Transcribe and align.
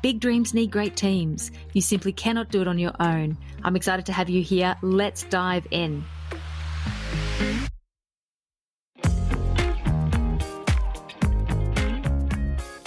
Big 0.00 0.20
dreams 0.20 0.54
need 0.54 0.70
great 0.70 0.94
teams. 0.94 1.50
You 1.72 1.80
simply 1.80 2.12
cannot 2.12 2.50
do 2.50 2.60
it 2.62 2.68
on 2.68 2.78
your 2.78 2.92
own. 3.00 3.36
I'm 3.64 3.74
excited 3.74 4.06
to 4.06 4.12
have 4.12 4.30
you 4.30 4.44
here. 4.44 4.76
Let's 4.80 5.24
dive 5.24 5.66
in. 5.72 6.04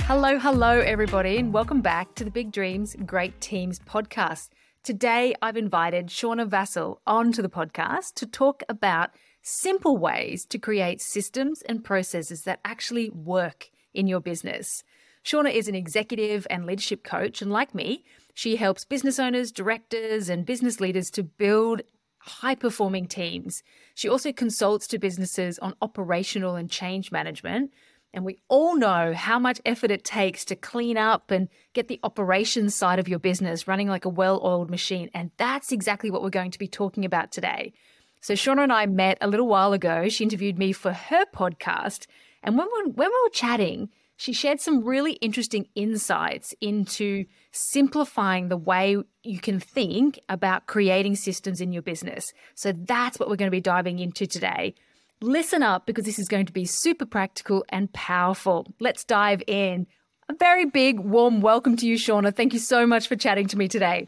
Hello, 0.03 0.39
hello, 0.39 0.79
everybody, 0.79 1.35
and 1.35 1.53
welcome 1.53 1.81
back 1.81 2.15
to 2.15 2.23
the 2.23 2.31
Big 2.31 2.53
Dreams 2.53 2.95
Great 3.05 3.41
Teams 3.41 3.77
podcast. 3.79 4.47
Today, 4.81 5.35
I've 5.41 5.57
invited 5.57 6.07
Shauna 6.07 6.47
Vassell 6.49 6.99
onto 7.05 7.41
the 7.41 7.49
podcast 7.49 8.13
to 8.15 8.25
talk 8.25 8.63
about 8.69 9.09
simple 9.41 9.97
ways 9.97 10.45
to 10.45 10.57
create 10.57 11.01
systems 11.01 11.61
and 11.63 11.83
processes 11.83 12.43
that 12.43 12.61
actually 12.63 13.09
work 13.09 13.69
in 13.93 14.07
your 14.07 14.21
business. 14.21 14.85
Shauna 15.23 15.53
is 15.53 15.67
an 15.67 15.75
executive 15.75 16.47
and 16.49 16.65
leadership 16.65 17.03
coach, 17.03 17.41
and 17.41 17.51
like 17.51 17.75
me, 17.75 18.03
she 18.33 18.55
helps 18.55 18.85
business 18.85 19.19
owners, 19.19 19.51
directors, 19.51 20.29
and 20.29 20.45
business 20.45 20.79
leaders 20.79 21.11
to 21.11 21.23
build 21.23 21.81
high 22.19 22.55
performing 22.55 23.07
teams. 23.07 23.63
She 23.95 24.07
also 24.07 24.31
consults 24.31 24.87
to 24.87 24.99
businesses 24.99 25.59
on 25.59 25.75
operational 25.81 26.55
and 26.55 26.69
change 26.69 27.11
management. 27.11 27.71
And 28.13 28.25
we 28.25 28.39
all 28.49 28.75
know 28.75 29.13
how 29.13 29.39
much 29.39 29.61
effort 29.65 29.89
it 29.89 30.03
takes 30.03 30.43
to 30.45 30.55
clean 30.55 30.97
up 30.97 31.31
and 31.31 31.47
get 31.73 31.87
the 31.87 31.99
operations 32.03 32.75
side 32.75 32.99
of 32.99 33.07
your 33.07 33.19
business 33.19 33.67
running 33.67 33.87
like 33.87 34.05
a 34.05 34.09
well 34.09 34.41
oiled 34.43 34.69
machine. 34.69 35.09
And 35.13 35.31
that's 35.37 35.71
exactly 35.71 36.11
what 36.11 36.21
we're 36.21 36.29
going 36.29 36.51
to 36.51 36.59
be 36.59 36.67
talking 36.67 37.05
about 37.05 37.31
today. 37.31 37.73
So, 38.19 38.33
Shauna 38.33 38.63
and 38.63 38.73
I 38.73 38.85
met 38.85 39.17
a 39.21 39.27
little 39.27 39.47
while 39.47 39.73
ago. 39.73 40.09
She 40.09 40.23
interviewed 40.23 40.59
me 40.59 40.73
for 40.73 40.93
her 40.93 41.25
podcast. 41.33 42.05
And 42.43 42.57
when 42.57 42.67
we, 42.67 42.91
when 42.91 43.09
we 43.09 43.21
were 43.23 43.29
chatting, 43.33 43.89
she 44.21 44.33
shared 44.33 44.61
some 44.61 44.83
really 44.83 45.13
interesting 45.13 45.67
insights 45.73 46.53
into 46.61 47.25
simplifying 47.51 48.49
the 48.49 48.55
way 48.55 48.95
you 49.23 49.39
can 49.39 49.59
think 49.59 50.19
about 50.29 50.67
creating 50.67 51.15
systems 51.15 51.59
in 51.59 51.73
your 51.73 51.81
business. 51.81 52.31
So 52.53 52.71
that's 52.71 53.19
what 53.19 53.29
we're 53.29 53.35
going 53.35 53.49
to 53.49 53.57
be 53.57 53.61
diving 53.61 53.97
into 53.97 54.27
today. 54.27 54.75
Listen 55.21 55.63
up 55.63 55.87
because 55.87 56.05
this 56.05 56.19
is 56.19 56.27
going 56.27 56.45
to 56.45 56.53
be 56.53 56.65
super 56.65 57.07
practical 57.07 57.65
and 57.69 57.91
powerful. 57.93 58.67
Let's 58.79 59.03
dive 59.03 59.41
in. 59.47 59.87
A 60.29 60.35
very 60.35 60.65
big, 60.65 60.99
warm 60.99 61.41
welcome 61.41 61.75
to 61.77 61.87
you, 61.87 61.95
Shauna. 61.95 62.31
Thank 62.31 62.53
you 62.53 62.59
so 62.59 62.85
much 62.85 63.07
for 63.07 63.15
chatting 63.15 63.47
to 63.47 63.57
me 63.57 63.67
today. 63.67 64.07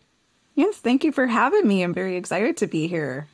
Yes, 0.53 0.77
thank 0.77 1.03
you 1.03 1.11
for 1.11 1.25
having 1.25 1.67
me. 1.67 1.81
I'm 1.81 1.91
very 1.91 2.17
excited 2.17 2.55
to 2.57 2.67
be 2.67 2.87
here. 2.87 3.27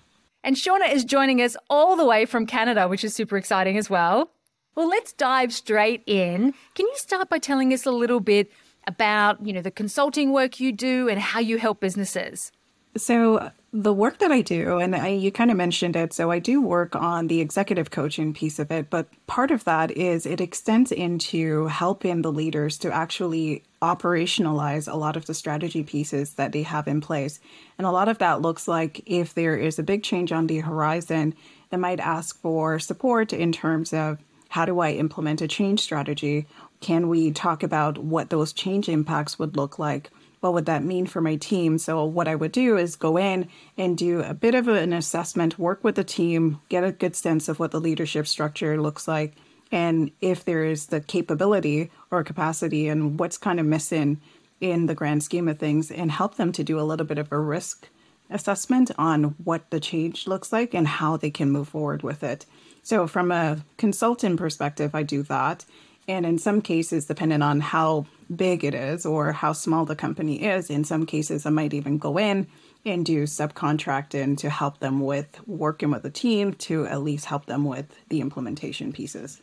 And 0.45 0.55
Shauna 0.55 0.89
is 0.93 1.03
joining 1.03 1.41
us 1.41 1.57
all 1.69 1.97
the 1.97 2.05
way 2.05 2.23
from 2.23 2.45
Canada, 2.45 2.87
which 2.87 3.03
is 3.03 3.13
super 3.13 3.35
exciting 3.35 3.77
as 3.77 3.89
well. 3.89 4.31
Well, 4.79 4.87
let's 4.87 5.11
dive 5.11 5.51
straight 5.51 6.03
in. 6.05 6.53
Can 6.73 6.85
you 6.85 6.93
start 6.95 7.29
by 7.29 7.37
telling 7.37 7.73
us 7.73 7.85
a 7.85 7.91
little 7.91 8.21
bit 8.21 8.49
about, 8.87 9.45
you 9.45 9.51
know, 9.51 9.61
the 9.61 9.71
consulting 9.71 10.31
work 10.31 10.61
you 10.61 10.71
do 10.71 11.09
and 11.09 11.19
how 11.19 11.41
you 11.41 11.57
help 11.57 11.81
businesses? 11.81 12.53
So, 12.95 13.51
the 13.73 13.93
work 13.93 14.19
that 14.19 14.31
I 14.31 14.39
do, 14.39 14.77
and 14.77 14.95
I, 14.95 15.09
you 15.09 15.33
kind 15.33 15.51
of 15.51 15.57
mentioned 15.57 15.97
it, 15.97 16.13
so 16.13 16.31
I 16.31 16.39
do 16.39 16.61
work 16.61 16.95
on 16.95 17.27
the 17.27 17.41
executive 17.41 17.91
coaching 17.91 18.33
piece 18.33 18.57
of 18.57 18.71
it, 18.71 18.89
but 18.89 19.09
part 19.27 19.51
of 19.51 19.65
that 19.65 19.91
is 19.91 20.25
it 20.25 20.39
extends 20.39 20.93
into 20.93 21.67
helping 21.67 22.21
the 22.21 22.31
leaders 22.31 22.77
to 22.77 22.91
actually 22.91 23.63
operationalize 23.81 24.89
a 24.89 24.95
lot 24.95 25.17
of 25.17 25.25
the 25.25 25.33
strategy 25.33 25.83
pieces 25.83 26.35
that 26.35 26.53
they 26.53 26.63
have 26.63 26.87
in 26.87 27.01
place. 27.01 27.41
And 27.77 27.85
a 27.85 27.91
lot 27.91 28.07
of 28.07 28.19
that 28.19 28.41
looks 28.41 28.65
like 28.65 29.03
if 29.05 29.33
there 29.33 29.57
is 29.57 29.77
a 29.77 29.83
big 29.83 30.03
change 30.03 30.31
on 30.31 30.47
the 30.47 30.59
horizon, 30.59 31.35
they 31.69 31.77
might 31.77 31.99
ask 31.99 32.39
for 32.39 32.79
support 32.79 33.33
in 33.33 33.51
terms 33.51 33.91
of 33.91 34.19
how 34.49 34.65
do 34.65 34.79
I 34.79 34.91
implement 34.91 35.41
a 35.41 35.47
change 35.47 35.79
strategy? 35.79 36.47
Can 36.81 37.07
we 37.07 37.31
talk 37.31 37.63
about 37.63 37.97
what 37.97 38.29
those 38.29 38.51
change 38.51 38.89
impacts 38.89 39.39
would 39.39 39.55
look 39.55 39.79
like? 39.79 40.09
What 40.41 40.53
would 40.53 40.65
that 40.65 40.83
mean 40.83 41.05
for 41.05 41.21
my 41.21 41.35
team? 41.35 41.77
So, 41.77 42.03
what 42.05 42.27
I 42.27 42.35
would 42.35 42.51
do 42.51 42.77
is 42.77 42.95
go 42.95 43.17
in 43.17 43.47
and 43.77 43.97
do 43.97 44.21
a 44.21 44.33
bit 44.33 44.55
of 44.55 44.67
an 44.67 44.93
assessment, 44.93 45.59
work 45.59 45.83
with 45.83 45.95
the 45.95 46.03
team, 46.03 46.61
get 46.69 46.83
a 46.83 46.91
good 46.91 47.15
sense 47.15 47.49
of 47.49 47.59
what 47.59 47.71
the 47.71 47.81
leadership 47.81 48.25
structure 48.25 48.81
looks 48.81 49.07
like, 49.07 49.35
and 49.71 50.11
if 50.21 50.45
there 50.45 50.63
is 50.63 50.87
the 50.87 51.01
capability 51.01 51.91
or 52.09 52.23
capacity 52.23 52.87
and 52.87 53.19
what's 53.19 53.37
kind 53.37 53.59
of 53.59 53.65
missing 53.65 54.19
in 54.61 54.85
the 54.87 54.95
grand 54.95 55.23
scheme 55.23 55.47
of 55.47 55.59
things, 55.59 55.91
and 55.91 56.11
help 56.11 56.35
them 56.35 56.51
to 56.53 56.63
do 56.63 56.79
a 56.79 56.83
little 56.83 57.05
bit 57.05 57.17
of 57.17 57.31
a 57.31 57.39
risk 57.39 57.89
assessment 58.29 58.91
on 58.97 59.35
what 59.43 59.69
the 59.71 59.79
change 59.79 60.27
looks 60.27 60.53
like 60.53 60.73
and 60.73 60.87
how 60.87 61.17
they 61.17 61.31
can 61.31 61.51
move 61.51 61.69
forward 61.69 62.03
with 62.03 62.23
it. 62.23 62.45
So, 62.83 63.07
from 63.07 63.31
a 63.31 63.63
consultant 63.77 64.37
perspective, 64.37 64.95
I 64.95 65.03
do 65.03 65.23
that. 65.23 65.65
And 66.07 66.25
in 66.25 66.39
some 66.39 66.61
cases, 66.61 67.05
depending 67.05 67.43
on 67.43 67.59
how 67.59 68.07
big 68.35 68.63
it 68.63 68.73
is 68.73 69.05
or 69.05 69.31
how 69.31 69.53
small 69.53 69.85
the 69.85 69.95
company 69.95 70.43
is, 70.43 70.69
in 70.69 70.83
some 70.83 71.05
cases, 71.05 71.45
I 71.45 71.51
might 71.51 71.73
even 71.73 71.99
go 71.99 72.17
in 72.17 72.47
and 72.85 73.05
do 73.05 73.23
subcontracting 73.23 74.37
to 74.39 74.49
help 74.49 74.79
them 74.79 75.01
with 75.01 75.39
working 75.47 75.91
with 75.91 76.03
the 76.03 76.09
team 76.09 76.53
to 76.53 76.87
at 76.87 77.03
least 77.03 77.25
help 77.25 77.45
them 77.45 77.63
with 77.63 77.85
the 78.09 78.21
implementation 78.21 78.91
pieces. 78.91 79.41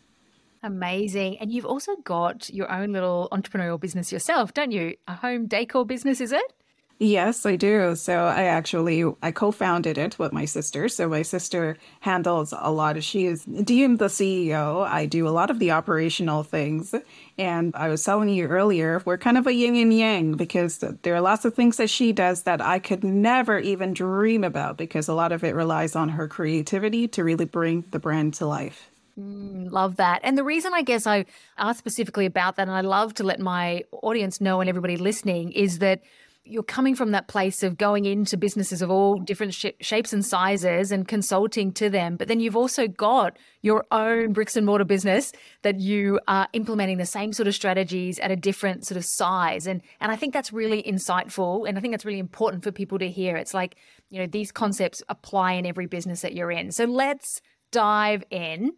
Amazing. 0.63 1.39
And 1.39 1.53
you've 1.53 1.67
also 1.67 1.95
got 1.97 2.51
your 2.51 2.71
own 2.73 2.93
little 2.93 3.29
entrepreneurial 3.31 3.79
business 3.79 4.11
yourself, 4.11 4.53
don't 4.53 4.73
you? 4.73 4.97
A 5.07 5.15
home 5.15 5.47
decor 5.47 5.87
business, 5.87 6.21
is 6.21 6.33
it? 6.33 6.53
Yes, 6.99 7.45
I 7.45 7.57
do. 7.57 7.95
So 7.95 8.25
I 8.25 8.45
actually 8.45 9.05
I 9.23 9.31
co-founded 9.31 9.99
it 9.99 10.19
with 10.19 10.33
my 10.33 10.47
sister. 10.47 10.89
So 10.89 11.09
my 11.09 11.21
sister 11.21 11.77
handles 12.01 12.55
a 12.57 12.73
lot 12.73 12.97
of 12.97 13.05
she 13.05 13.27
is 13.27 13.45
deemed 13.45 13.99
the 13.99 14.07
CEO. 14.07 14.83
I 14.87 15.05
do 15.05 15.29
a 15.29 15.31
lot 15.31 15.51
of 15.51 15.59
the 15.59 15.73
operational 15.73 16.43
things. 16.43 16.95
And 17.37 17.77
I 17.77 17.89
was 17.91 18.03
telling 18.03 18.31
you 18.31 18.47
earlier, 18.47 19.03
we're 19.05 19.19
kind 19.19 19.37
of 19.37 19.47
a 19.47 19.53
yin 19.53 19.77
and 19.77 19.93
yang 19.93 20.33
because 20.35 20.79
there 20.79 21.15
are 21.15 21.21
lots 21.21 21.45
of 21.45 21.55
things 21.55 21.77
that 21.77 21.91
she 21.91 22.13
does 22.13 22.45
that 22.45 22.63
I 22.63 22.79
could 22.79 23.05
never 23.05 23.59
even 23.59 23.93
dream 23.93 24.43
about 24.43 24.79
because 24.79 25.07
a 25.07 25.15
lot 25.15 25.33
of 25.33 25.45
it 25.45 25.55
relies 25.55 25.97
on 25.97 26.09
her 26.11 26.27
creativity 26.27 27.09
to 27.09 27.23
really 27.23 27.45
bring 27.45 27.85
the 27.91 27.99
brand 27.99 28.33
to 28.35 28.47
life. 28.47 28.91
Mm, 29.21 29.71
love 29.71 29.97
that. 29.97 30.21
And 30.25 30.39
the 30.39 30.45
reason 30.45 30.73
I 30.73 30.81
guess 30.81 31.07
I 31.07 31.27
asked 31.59 31.79
specifically 31.79 32.25
about 32.25 32.57
that, 32.57 32.69
and 32.69 32.77
I 32.77 32.81
love 32.83 33.13
to 33.15 33.25
let 33.25 33.39
my 33.39 33.85
audience 33.91 34.41
know 34.41 34.61
and 34.61 34.69
everybody 34.69 34.97
listening, 34.97 35.53
is 35.53 35.79
that 35.81 36.01
you're 36.47 36.63
coming 36.63 36.95
from 36.95 37.11
that 37.11 37.29
place 37.29 37.63
of 37.63 37.77
going 37.77 38.05
into 38.05 38.37
businesses 38.37 38.81
of 38.81 38.91
all 38.91 39.19
different 39.19 39.53
sh- 39.53 39.67
shapes 39.81 40.13
and 40.13 40.25
sizes 40.25 40.93
and 40.93 41.09
consulting 41.09 41.73
to 41.73 41.91
them. 41.91 42.17
But 42.17 42.29
then 42.29 42.41
you've 42.41 42.57
also 42.57 42.87
got 42.87 43.37
your 43.63 43.85
own 43.91 44.33
bricks 44.33 44.57
and 44.57 44.65
mortar 44.65 44.85
business 44.85 45.33
that 45.63 45.81
you 45.81 46.21
are 46.29 46.49
implementing 46.53 46.99
the 46.99 47.07
same 47.07 47.33
sort 47.33 47.49
of 47.49 47.55
strategies 47.55 48.19
at 48.21 48.31
a 48.31 48.37
different 48.37 48.87
sort 48.87 48.97
of 48.97 49.05
size. 49.05 49.67
And, 49.67 49.83
and 50.01 50.13
I 50.13 50.17
think 50.17 50.33
that's 50.33 50.53
really 50.53 50.83
insightful. 50.83 51.69
And 51.69 51.77
I 51.77 51.81
think 51.81 51.93
that's 51.93 52.05
really 52.05 52.21
important 52.21 52.63
for 52.63 52.73
people 52.73 52.99
to 52.99 53.11
hear. 53.11 53.37
It's 53.37 53.55
like, 53.55 53.77
you 54.09 54.21
know, 54.21 54.27
these 54.27 54.53
concepts 54.53 55.03
apply 55.09 55.53
in 55.55 55.67
every 55.67 55.87
business 55.87 56.21
that 56.21 56.35
you're 56.35 56.53
in. 56.53 56.71
So 56.71 56.85
let's 56.85 57.41
dive 57.73 58.23
in. 58.31 58.73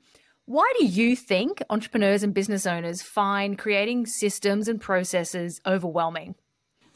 Why 0.47 0.73
do 0.79 0.87
you 0.87 1.15
think 1.15 1.63
entrepreneurs 1.69 2.23
and 2.23 2.33
business 2.33 2.67
owners 2.67 3.03
find 3.03 3.59
creating 3.59 4.07
systems 4.07 4.67
and 4.67 4.81
processes 4.81 5.61
overwhelming? 5.67 6.37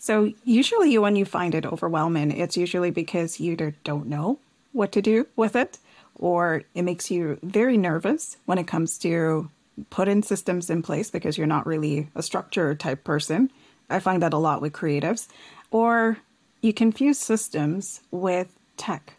So, 0.02 0.32
usually, 0.42 0.98
when 0.98 1.14
you 1.14 1.24
find 1.24 1.54
it 1.54 1.64
overwhelming, 1.64 2.32
it's 2.32 2.56
usually 2.56 2.90
because 2.90 3.38
you 3.38 3.52
either 3.52 3.76
don't 3.84 4.08
know 4.08 4.40
what 4.72 4.90
to 4.92 5.00
do 5.00 5.28
with 5.36 5.54
it 5.54 5.78
or 6.16 6.64
it 6.74 6.82
makes 6.82 7.08
you 7.08 7.38
very 7.44 7.76
nervous 7.76 8.36
when 8.44 8.58
it 8.58 8.66
comes 8.66 8.98
to 8.98 9.48
putting 9.90 10.24
systems 10.24 10.70
in 10.70 10.82
place 10.82 11.08
because 11.08 11.38
you're 11.38 11.46
not 11.46 11.68
really 11.68 12.08
a 12.16 12.22
structure 12.24 12.74
type 12.74 13.04
person. 13.04 13.48
I 13.90 14.00
find 14.00 14.20
that 14.24 14.32
a 14.32 14.38
lot 14.38 14.60
with 14.60 14.72
creatives. 14.72 15.28
Or 15.70 16.18
you 16.62 16.72
confuse 16.72 17.20
systems 17.20 18.00
with 18.10 18.58
tech 18.76 19.14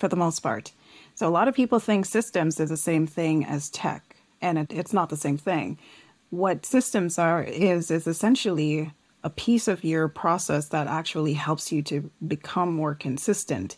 for 0.00 0.08
the 0.08 0.16
most 0.16 0.40
part. 0.40 0.72
So, 1.14 1.28
a 1.28 1.30
lot 1.30 1.46
of 1.46 1.54
people 1.54 1.78
think 1.78 2.04
systems 2.04 2.58
is 2.58 2.70
the 2.70 2.76
same 2.76 3.06
thing 3.06 3.44
as 3.44 3.70
tech, 3.70 4.16
and 4.42 4.58
it, 4.58 4.72
it's 4.72 4.92
not 4.92 5.08
the 5.08 5.16
same 5.16 5.38
thing. 5.38 5.78
What 6.30 6.66
systems 6.66 7.16
are 7.16 7.44
is 7.44 7.92
is 7.92 8.08
essentially 8.08 8.90
a 9.22 9.30
piece 9.30 9.68
of 9.68 9.84
your 9.84 10.08
process 10.08 10.68
that 10.68 10.86
actually 10.86 11.34
helps 11.34 11.70
you 11.72 11.82
to 11.82 12.10
become 12.26 12.72
more 12.72 12.94
consistent. 12.94 13.76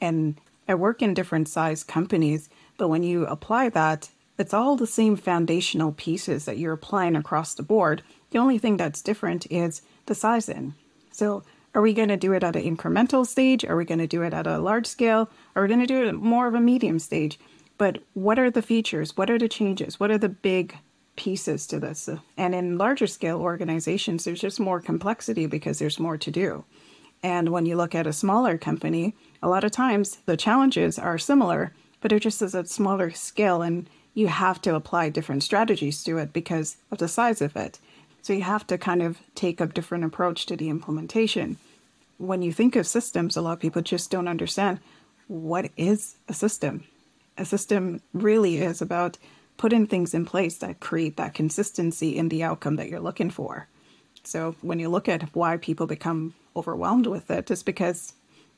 And 0.00 0.40
I 0.66 0.74
work 0.74 1.02
in 1.02 1.14
different 1.14 1.48
size 1.48 1.84
companies, 1.84 2.48
but 2.78 2.88
when 2.88 3.02
you 3.02 3.26
apply 3.26 3.68
that, 3.70 4.10
it's 4.38 4.54
all 4.54 4.76
the 4.76 4.86
same 4.86 5.16
foundational 5.16 5.92
pieces 5.92 6.44
that 6.46 6.58
you're 6.58 6.72
applying 6.72 7.14
across 7.14 7.54
the 7.54 7.62
board. 7.62 8.02
The 8.30 8.38
only 8.38 8.58
thing 8.58 8.76
that's 8.76 9.02
different 9.02 9.46
is 9.50 9.82
the 10.06 10.14
sizing. 10.14 10.74
So 11.10 11.42
Are 11.74 11.82
we 11.82 11.92
going 11.92 12.08
to 12.08 12.16
do 12.16 12.32
it 12.32 12.42
at 12.42 12.56
an 12.56 12.76
incremental 12.76 13.26
stage? 13.26 13.64
Are 13.64 13.76
we 13.76 13.84
going 13.84 14.00
to 14.00 14.06
do 14.06 14.22
it 14.22 14.34
at 14.34 14.46
a 14.46 14.58
large 14.58 14.86
scale? 14.86 15.30
Are 15.54 15.62
we 15.62 15.68
going 15.68 15.80
to 15.80 15.86
do 15.86 16.04
it 16.04 16.12
more 16.14 16.48
of 16.48 16.54
a 16.54 16.60
medium 16.60 16.98
stage? 16.98 17.38
But 17.78 18.02
what 18.14 18.38
are 18.38 18.50
the 18.50 18.62
features? 18.62 19.16
What 19.16 19.30
are 19.30 19.38
the 19.38 19.48
changes? 19.48 20.00
What 20.00 20.10
are 20.10 20.18
the 20.18 20.28
big 20.28 20.76
pieces 21.20 21.66
to 21.66 21.78
this? 21.78 22.08
And 22.38 22.54
in 22.54 22.78
larger 22.78 23.06
scale 23.06 23.40
organizations, 23.40 24.24
there's 24.24 24.40
just 24.40 24.58
more 24.58 24.80
complexity 24.80 25.44
because 25.44 25.78
there's 25.78 26.00
more 26.00 26.16
to 26.16 26.30
do. 26.30 26.64
And 27.22 27.50
when 27.50 27.66
you 27.66 27.76
look 27.76 27.94
at 27.94 28.06
a 28.06 28.12
smaller 28.12 28.56
company, 28.56 29.14
a 29.42 29.48
lot 29.48 29.62
of 29.62 29.70
times 29.70 30.16
the 30.24 30.38
challenges 30.38 30.98
are 30.98 31.18
similar, 31.18 31.74
but 32.00 32.08
they're 32.08 32.18
just 32.18 32.40
as 32.40 32.54
a 32.54 32.64
smaller 32.64 33.10
scale 33.10 33.60
and 33.60 33.86
you 34.14 34.28
have 34.28 34.62
to 34.62 34.74
apply 34.74 35.10
different 35.10 35.42
strategies 35.42 36.02
to 36.04 36.16
it 36.16 36.32
because 36.32 36.78
of 36.90 36.96
the 36.96 37.06
size 37.06 37.42
of 37.42 37.54
it. 37.54 37.78
So 38.22 38.32
you 38.32 38.42
have 38.42 38.66
to 38.68 38.78
kind 38.78 39.02
of 39.02 39.18
take 39.34 39.60
a 39.60 39.66
different 39.66 40.04
approach 40.04 40.46
to 40.46 40.56
the 40.56 40.70
implementation. 40.70 41.58
When 42.16 42.40
you 42.40 42.50
think 42.50 42.76
of 42.76 42.86
systems, 42.86 43.36
a 43.36 43.42
lot 43.42 43.52
of 43.52 43.60
people 43.60 43.82
just 43.82 44.10
don't 44.10 44.26
understand 44.26 44.80
what 45.28 45.70
is 45.76 46.16
a 46.28 46.32
system. 46.32 46.84
A 47.36 47.44
system 47.44 48.00
really 48.14 48.56
is 48.56 48.80
about 48.80 49.18
putting 49.60 49.86
things 49.86 50.14
in 50.14 50.24
place 50.24 50.56
that 50.56 50.80
create 50.80 51.18
that 51.18 51.34
consistency 51.34 52.16
in 52.16 52.30
the 52.30 52.42
outcome 52.42 52.76
that 52.76 52.88
you're 52.88 52.98
looking 52.98 53.28
for. 53.28 53.68
So 54.24 54.56
when 54.62 54.78
you 54.78 54.88
look 54.88 55.06
at 55.06 55.36
why 55.36 55.58
people 55.58 55.86
become 55.86 56.32
overwhelmed 56.56 57.06
with 57.06 57.30
it, 57.30 57.50
it's 57.50 57.62
because 57.62 58.14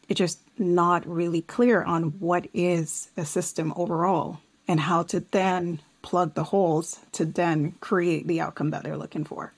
it's 0.08 0.19
just 0.19 0.38
not 0.60 1.04
really 1.04 1.43
clear 1.43 1.82
on 1.82 2.20
what 2.20 2.46
is 2.54 3.08
a 3.16 3.25
system 3.25 3.72
overall 3.75 4.38
and 4.69 4.78
how 4.78 5.02
to 5.02 5.19
then 5.19 5.81
plug 6.02 6.34
the 6.34 6.44
holes 6.44 7.00
to 7.10 7.25
then 7.25 7.72
create 7.81 8.28
the 8.28 8.40
outcome 8.40 8.70
that 8.70 8.84
they're 8.84 8.96
looking 8.96 9.25
for. 9.25 9.52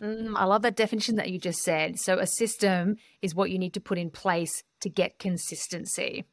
Mm, 0.00 0.32
I 0.34 0.46
love 0.46 0.62
that 0.62 0.76
definition 0.76 1.16
that 1.16 1.28
you 1.28 1.38
just 1.38 1.58
said. 1.58 1.98
So, 1.98 2.18
a 2.18 2.26
system 2.26 2.96
is 3.20 3.34
what 3.34 3.50
you 3.50 3.58
need 3.58 3.74
to 3.74 3.80
put 3.80 3.98
in 3.98 4.08
place 4.08 4.62
to 4.80 4.88
get 4.88 5.18
consistency. 5.18 6.24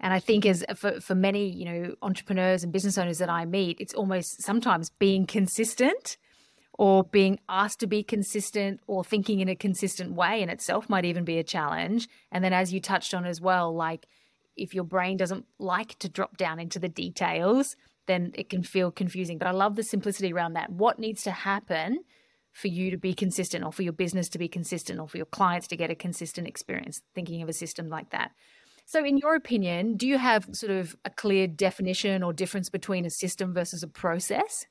And 0.00 0.12
I 0.12 0.20
think 0.20 0.44
as 0.44 0.64
for, 0.74 1.00
for 1.00 1.14
many, 1.14 1.48
you 1.48 1.64
know, 1.64 1.94
entrepreneurs 2.02 2.62
and 2.62 2.72
business 2.72 2.98
owners 2.98 3.18
that 3.18 3.30
I 3.30 3.44
meet, 3.44 3.80
it's 3.80 3.94
almost 3.94 4.42
sometimes 4.42 4.90
being 4.90 5.26
consistent 5.26 6.16
or 6.78 7.04
being 7.04 7.40
asked 7.48 7.80
to 7.80 7.86
be 7.86 8.02
consistent 8.02 8.80
or 8.86 9.02
thinking 9.02 9.40
in 9.40 9.48
a 9.48 9.56
consistent 9.56 10.12
way 10.12 10.42
in 10.42 10.50
itself 10.50 10.90
might 10.90 11.06
even 11.06 11.24
be 11.24 11.38
a 11.38 11.44
challenge. 11.44 12.08
And 12.30 12.44
then 12.44 12.52
as 12.52 12.72
you 12.72 12.80
touched 12.80 13.14
on 13.14 13.24
as 13.24 13.40
well, 13.40 13.74
like 13.74 14.06
if 14.56 14.74
your 14.74 14.84
brain 14.84 15.16
doesn't 15.16 15.46
like 15.58 15.98
to 16.00 16.08
drop 16.08 16.36
down 16.36 16.58
into 16.60 16.78
the 16.78 16.88
details, 16.88 17.76
then 18.06 18.32
it 18.34 18.50
can 18.50 18.62
feel 18.62 18.90
confusing. 18.90 19.38
But 19.38 19.48
I 19.48 19.52
love 19.52 19.76
the 19.76 19.82
simplicity 19.82 20.32
around 20.32 20.52
that. 20.52 20.70
What 20.70 20.98
needs 20.98 21.22
to 21.24 21.30
happen 21.30 22.00
for 22.52 22.68
you 22.68 22.90
to 22.90 22.96
be 22.96 23.12
consistent 23.12 23.64
or 23.64 23.72
for 23.72 23.82
your 23.82 23.92
business 23.92 24.30
to 24.30 24.38
be 24.38 24.48
consistent 24.48 24.98
or 24.98 25.06
for 25.06 25.18
your 25.18 25.26
clients 25.26 25.66
to 25.68 25.76
get 25.76 25.90
a 25.90 25.94
consistent 25.94 26.46
experience, 26.46 27.02
thinking 27.14 27.42
of 27.42 27.48
a 27.50 27.52
system 27.52 27.88
like 27.88 28.10
that. 28.10 28.30
So, 28.88 29.04
in 29.04 29.18
your 29.18 29.34
opinion, 29.34 29.96
do 29.96 30.06
you 30.06 30.16
have 30.16 30.48
sort 30.52 30.70
of 30.70 30.96
a 31.04 31.10
clear 31.10 31.48
definition 31.48 32.22
or 32.22 32.32
difference 32.32 32.68
between 32.68 33.04
a 33.04 33.10
system 33.10 33.52
versus 33.52 33.82
a 33.82 33.88
process? 33.88 34.66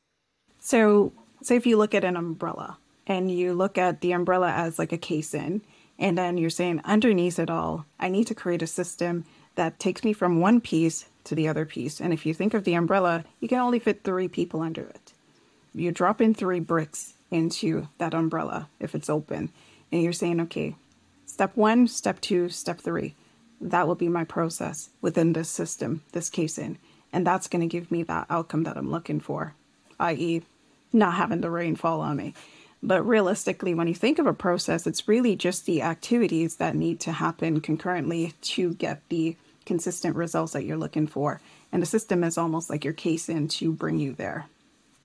So, 0.57 1.11
say 1.41 1.57
if 1.57 1.65
you 1.65 1.75
look 1.75 1.93
at 1.93 2.05
an 2.05 2.15
umbrella 2.15 2.77
and 3.05 3.29
you 3.29 3.53
look 3.53 3.77
at 3.77 3.99
the 3.99 4.13
umbrella 4.13 4.53
as 4.53 4.79
like 4.79 4.93
a 4.93 4.97
case 4.97 5.33
in, 5.33 5.61
and 5.99 6.17
then 6.17 6.37
you're 6.37 6.49
saying 6.49 6.79
underneath 6.85 7.39
it 7.39 7.49
all, 7.49 7.85
I 7.99 8.07
need 8.07 8.27
to 8.27 8.35
create 8.35 8.61
a 8.61 8.67
system 8.67 9.25
that 9.55 9.79
takes 9.79 10.05
me 10.05 10.13
from 10.13 10.39
one 10.39 10.61
piece 10.61 11.07
to 11.25 11.35
the 11.35 11.49
other 11.49 11.65
piece. 11.65 11.99
And 11.99 12.13
if 12.13 12.25
you 12.25 12.33
think 12.33 12.53
of 12.53 12.63
the 12.63 12.73
umbrella, 12.73 13.25
you 13.41 13.49
can 13.49 13.59
only 13.59 13.79
fit 13.79 14.05
three 14.05 14.29
people 14.29 14.61
under 14.61 14.83
it. 14.83 15.11
You 15.73 15.91
drop 15.91 16.21
in 16.21 16.33
three 16.33 16.61
bricks 16.61 17.15
into 17.31 17.89
that 17.97 18.13
umbrella 18.13 18.69
if 18.79 18.95
it's 18.95 19.09
open, 19.09 19.51
and 19.91 20.01
you're 20.01 20.13
saying, 20.13 20.39
okay, 20.39 20.75
step 21.25 21.57
one, 21.57 21.89
step 21.89 22.21
two, 22.21 22.47
step 22.47 22.79
three 22.79 23.13
that 23.61 23.87
will 23.87 23.95
be 23.95 24.09
my 24.09 24.23
process 24.23 24.89
within 25.01 25.33
this 25.33 25.49
system, 25.49 26.03
this 26.11 26.29
casing. 26.29 26.77
And 27.13 27.25
that's 27.25 27.47
going 27.47 27.61
to 27.61 27.67
give 27.67 27.91
me 27.91 28.03
that 28.03 28.27
outcome 28.29 28.63
that 28.63 28.77
I'm 28.77 28.91
looking 28.91 29.19
for, 29.19 29.53
i.e., 29.99 30.41
not 30.91 31.15
having 31.15 31.41
the 31.41 31.49
rain 31.49 31.75
fall 31.75 32.01
on 32.01 32.17
me. 32.17 32.33
But 32.83 33.03
realistically, 33.03 33.73
when 33.73 33.87
you 33.87 33.95
think 33.95 34.19
of 34.19 34.27
a 34.27 34.33
process, 34.33 34.85
it's 34.85 35.07
really 35.07 35.35
just 35.35 35.65
the 35.65 35.81
activities 35.81 36.57
that 36.57 36.75
need 36.75 36.99
to 37.01 37.13
happen 37.13 37.61
concurrently 37.61 38.33
to 38.41 38.73
get 38.75 39.01
the 39.09 39.35
consistent 39.65 40.15
results 40.15 40.53
that 40.53 40.65
you're 40.65 40.77
looking 40.77 41.07
for. 41.07 41.41
And 41.71 41.81
the 41.81 41.87
system 41.87 42.23
is 42.23 42.37
almost 42.37 42.69
like 42.69 42.83
your 42.83 42.93
case 42.93 43.27
in 43.27 43.47
to 43.49 43.71
bring 43.71 43.97
you 43.99 44.13
there. 44.13 44.45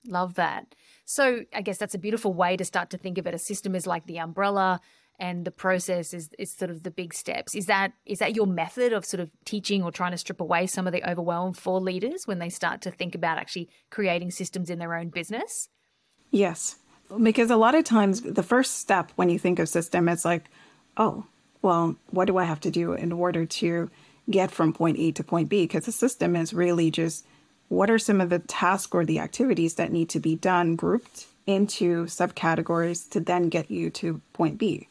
Love 0.05 0.35
that. 0.35 0.75
So 1.05 1.45
I 1.53 1.61
guess 1.61 1.77
that's 1.77 1.95
a 1.95 1.99
beautiful 1.99 2.33
way 2.33 2.55
to 2.55 2.63
start 2.63 2.89
to 2.91 2.97
think 2.97 3.17
of 3.17 3.27
it. 3.27 3.33
A 3.33 3.39
system 3.39 3.75
is 3.75 3.87
like 3.87 4.05
the 4.05 4.19
umbrella 4.19 4.79
and 5.21 5.45
the 5.45 5.51
process 5.51 6.15
is, 6.15 6.31
is 6.39 6.51
sort 6.51 6.71
of 6.71 6.81
the 6.81 6.89
big 6.89 7.13
steps. 7.13 7.53
Is 7.53 7.67
that 7.67 7.93
is 8.07 8.19
that 8.19 8.35
your 8.35 8.47
method 8.47 8.91
of 8.91 9.05
sort 9.05 9.21
of 9.21 9.29
teaching 9.45 9.83
or 9.83 9.91
trying 9.91 10.11
to 10.11 10.17
strip 10.17 10.41
away 10.41 10.65
some 10.65 10.87
of 10.87 10.93
the 10.93 11.07
overwhelm 11.09 11.53
for 11.53 11.79
leaders 11.79 12.25
when 12.25 12.39
they 12.39 12.49
start 12.49 12.81
to 12.81 12.91
think 12.91 13.13
about 13.13 13.37
actually 13.37 13.69
creating 13.91 14.31
systems 14.31 14.71
in 14.71 14.79
their 14.79 14.95
own 14.95 15.09
business? 15.09 15.69
Yes. 16.31 16.77
Because 17.21 17.51
a 17.51 17.55
lot 17.55 17.75
of 17.75 17.83
times 17.83 18.21
the 18.21 18.41
first 18.41 18.79
step 18.79 19.11
when 19.15 19.29
you 19.29 19.37
think 19.37 19.59
of 19.59 19.69
system, 19.69 20.09
it's 20.09 20.25
like, 20.25 20.49
oh, 20.97 21.25
well, 21.61 21.95
what 22.09 22.25
do 22.25 22.37
I 22.37 22.45
have 22.45 22.61
to 22.61 22.71
do 22.71 22.93
in 22.93 23.11
order 23.11 23.45
to 23.45 23.91
get 24.29 24.49
from 24.49 24.73
point 24.73 24.97
A 24.97 25.11
to 25.11 25.23
point 25.23 25.49
B? 25.49 25.65
Because 25.65 25.85
the 25.85 25.91
system 25.91 26.35
is 26.35 26.51
really 26.51 26.89
just 26.89 27.27
what 27.67 27.91
are 27.91 27.99
some 27.99 28.21
of 28.21 28.31
the 28.31 28.39
tasks 28.39 28.93
or 28.93 29.05
the 29.05 29.19
activities 29.19 29.75
that 29.75 29.91
need 29.91 30.09
to 30.09 30.19
be 30.19 30.35
done 30.35 30.75
grouped 30.75 31.27
into 31.45 32.05
subcategories 32.05 33.07
to 33.11 33.19
then 33.19 33.49
get 33.49 33.69
you 33.69 33.91
to 33.91 34.21
point 34.33 34.57
B. 34.57 34.87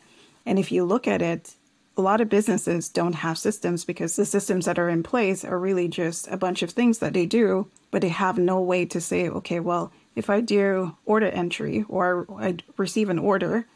And 0.46 0.58
if 0.58 0.72
you 0.72 0.84
look 0.84 1.06
at 1.06 1.22
it, 1.22 1.54
a 1.96 2.02
lot 2.02 2.20
of 2.20 2.28
businesses 2.28 2.88
don't 2.88 3.16
have 3.16 3.36
systems 3.36 3.84
because 3.84 4.16
the 4.16 4.24
systems 4.24 4.64
that 4.64 4.78
are 4.78 4.88
in 4.88 5.02
place 5.02 5.44
are 5.44 5.58
really 5.58 5.88
just 5.88 6.28
a 6.28 6.36
bunch 6.36 6.62
of 6.62 6.70
things 6.70 6.98
that 6.98 7.12
they 7.12 7.26
do, 7.26 7.68
but 7.90 8.00
they 8.00 8.08
have 8.08 8.38
no 8.38 8.60
way 8.60 8.86
to 8.86 9.00
say, 9.00 9.28
okay, 9.28 9.60
well, 9.60 9.92
if 10.16 10.30
I 10.30 10.40
do 10.40 10.96
order 11.04 11.26
entry 11.26 11.84
or 11.88 12.26
I 12.38 12.56
receive 12.76 13.10
an 13.10 13.18
order, 13.18 13.66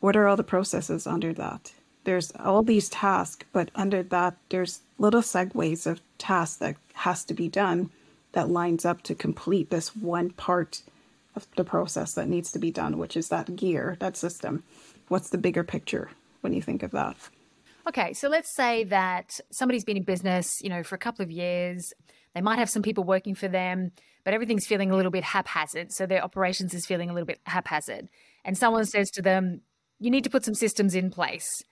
what 0.00 0.16
are 0.16 0.28
all 0.28 0.36
the 0.36 0.44
processes 0.44 1.06
under 1.06 1.32
that? 1.34 1.72
There's 2.04 2.32
all 2.32 2.62
these 2.62 2.88
tasks, 2.88 3.46
but 3.52 3.70
under 3.74 4.02
that, 4.02 4.36
there's 4.48 4.80
little 4.98 5.22
segues 5.22 5.86
of 5.86 6.00
tasks 6.18 6.56
that 6.56 6.76
has 6.94 7.24
to 7.24 7.34
be 7.34 7.48
done 7.48 7.90
that 8.32 8.50
lines 8.50 8.84
up 8.84 9.02
to 9.02 9.14
complete 9.14 9.70
this 9.70 9.94
one 9.96 10.30
part 10.30 10.82
of 11.34 11.46
the 11.56 11.64
process 11.64 12.14
that 12.14 12.28
needs 12.28 12.52
to 12.52 12.58
be 12.58 12.70
done, 12.70 12.98
which 12.98 13.16
is 13.16 13.28
that 13.28 13.56
gear, 13.56 13.96
that 14.00 14.16
system 14.16 14.62
what's 15.10 15.30
the 15.30 15.38
bigger 15.38 15.64
picture 15.64 16.10
when 16.40 16.54
you 16.54 16.62
think 16.62 16.82
of 16.82 16.92
that? 16.92 17.16
Okay, 17.88 18.12
so 18.12 18.28
let's 18.28 18.54
say 18.54 18.84
that 18.84 19.40
somebody's 19.50 19.84
been 19.84 19.96
in 19.96 20.04
business, 20.04 20.60
you 20.62 20.68
know, 20.68 20.82
for 20.82 20.94
a 20.94 20.98
couple 20.98 21.22
of 21.22 21.30
years. 21.30 21.92
They 22.34 22.40
might 22.40 22.58
have 22.58 22.70
some 22.70 22.82
people 22.82 23.04
working 23.04 23.34
for 23.34 23.48
them, 23.48 23.90
but 24.24 24.34
everything's 24.34 24.66
feeling 24.66 24.90
a 24.90 24.96
little 24.96 25.10
bit 25.10 25.24
haphazard. 25.24 25.90
So 25.92 26.06
their 26.06 26.22
operations 26.22 26.72
is 26.74 26.86
feeling 26.86 27.10
a 27.10 27.12
little 27.12 27.26
bit 27.26 27.40
haphazard. 27.44 28.08
And 28.44 28.56
someone 28.56 28.84
says 28.84 29.10
to 29.12 29.22
them, 29.22 29.62
you 29.98 30.10
need 30.10 30.24
to 30.24 30.30
put 30.30 30.44
some 30.44 30.54
systems 30.54 30.94
in 30.94 31.10
place. 31.10 31.62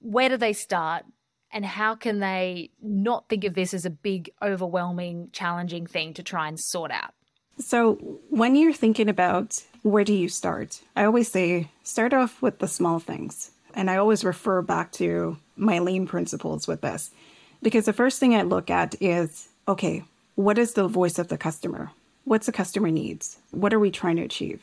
Where 0.00 0.28
do 0.28 0.36
they 0.36 0.52
start? 0.52 1.04
And 1.50 1.64
how 1.64 1.94
can 1.94 2.18
they 2.18 2.70
not 2.82 3.28
think 3.30 3.44
of 3.44 3.54
this 3.54 3.72
as 3.72 3.86
a 3.86 3.90
big, 3.90 4.30
overwhelming, 4.42 5.30
challenging 5.32 5.86
thing 5.86 6.12
to 6.14 6.22
try 6.22 6.48
and 6.48 6.60
sort 6.60 6.90
out? 6.90 7.14
So, 7.58 7.94
when 8.30 8.54
you're 8.54 8.72
thinking 8.72 9.08
about 9.08 9.64
where 9.82 10.04
do 10.04 10.12
you 10.12 10.28
start, 10.28 10.80
I 10.94 11.04
always 11.04 11.30
say 11.30 11.70
start 11.82 12.14
off 12.14 12.40
with 12.40 12.60
the 12.60 12.68
small 12.68 12.98
things. 13.00 13.50
And 13.74 13.90
I 13.90 13.96
always 13.96 14.24
refer 14.24 14.62
back 14.62 14.92
to 14.92 15.38
my 15.56 15.78
lean 15.78 16.06
principles 16.06 16.66
with 16.66 16.80
this 16.80 17.10
because 17.62 17.84
the 17.84 17.92
first 17.92 18.18
thing 18.20 18.34
I 18.34 18.42
look 18.42 18.70
at 18.70 19.00
is 19.00 19.48
okay, 19.66 20.04
what 20.34 20.58
is 20.58 20.74
the 20.74 20.88
voice 20.88 21.18
of 21.18 21.28
the 21.28 21.38
customer? 21.38 21.90
What's 22.24 22.46
the 22.46 22.52
customer 22.52 22.90
needs? 22.90 23.38
What 23.50 23.74
are 23.74 23.78
we 23.78 23.90
trying 23.90 24.16
to 24.16 24.22
achieve? 24.22 24.62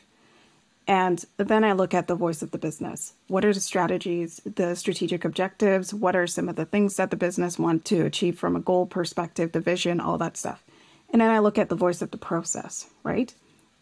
And 0.88 1.24
then 1.36 1.64
I 1.64 1.72
look 1.72 1.94
at 1.94 2.06
the 2.06 2.14
voice 2.14 2.42
of 2.42 2.52
the 2.52 2.58
business. 2.58 3.14
What 3.26 3.44
are 3.44 3.52
the 3.52 3.60
strategies, 3.60 4.40
the 4.44 4.74
strategic 4.76 5.24
objectives? 5.24 5.92
What 5.92 6.14
are 6.14 6.26
some 6.26 6.48
of 6.48 6.56
the 6.56 6.64
things 6.64 6.96
that 6.96 7.10
the 7.10 7.16
business 7.16 7.58
want 7.58 7.84
to 7.86 8.06
achieve 8.06 8.38
from 8.38 8.54
a 8.54 8.60
goal 8.60 8.86
perspective, 8.86 9.52
the 9.52 9.60
vision, 9.60 10.00
all 10.00 10.16
that 10.18 10.36
stuff. 10.36 10.62
And 11.10 11.20
then 11.20 11.30
I 11.30 11.38
look 11.38 11.58
at 11.58 11.68
the 11.68 11.76
voice 11.76 12.02
of 12.02 12.10
the 12.10 12.18
process, 12.18 12.88
right? 13.02 13.32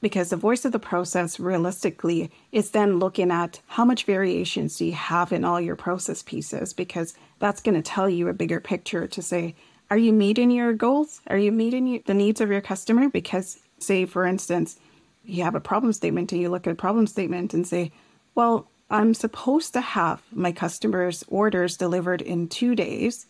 Because 0.01 0.31
the 0.31 0.37
voice 0.37 0.65
of 0.65 0.73
the 0.73 0.79
process 0.79 1.41
realistically 1.41 2.31
is 2.53 2.71
then 2.71 2.99
looking 2.99 3.31
at 3.31 3.61
how 3.67 3.85
much 3.85 4.05
variations 4.05 4.77
do 4.77 4.85
you 4.85 4.93
have 4.93 5.33
in 5.33 5.45
all 5.45 5.61
your 5.61 5.77
process 5.77 6.23
pieces, 6.23 6.73
because 6.73 7.15
that's 7.39 7.63
going 7.63 7.75
to 7.75 7.83
tell 7.83 8.09
you 8.09 8.29
a 8.29 8.35
bigger 8.35 8.61
picture 8.61 9.07
to 9.07 9.23
say, 9.23 9.55
are 9.91 9.99
you 9.99 10.13
meeting 10.13 10.51
your 10.51 10.73
goals? 10.73 11.21
Are 11.27 11.39
you 11.39 11.53
meeting 11.53 12.03
the 12.07 12.15
needs 12.15 12.41
of 12.41 12.51
your 12.51 12.61
customer? 12.61 13.09
Because, 13.09 13.59
say, 13.79 14.05
for 14.05 14.27
instance, 14.27 14.79
you 15.25 15.43
have 15.45 15.55
a 15.55 15.61
problem 15.61 15.93
statement 15.93 16.33
and 16.33 16.41
you 16.41 16.51
look 16.51 16.67
at 16.67 16.73
a 16.73 16.77
problem 16.77 17.07
statement 17.07 17.55
and 17.55 17.67
say, 17.67 17.93
well, 18.35 18.69
I'm 18.91 19.15
supposed 19.15 19.73
to 19.73 19.81
have 19.81 20.23
my 20.33 20.53
customers' 20.53 21.25
orders 21.29 21.77
delivered 21.77 22.21
in 22.21 22.49
two 22.49 22.75
days, 22.75 23.27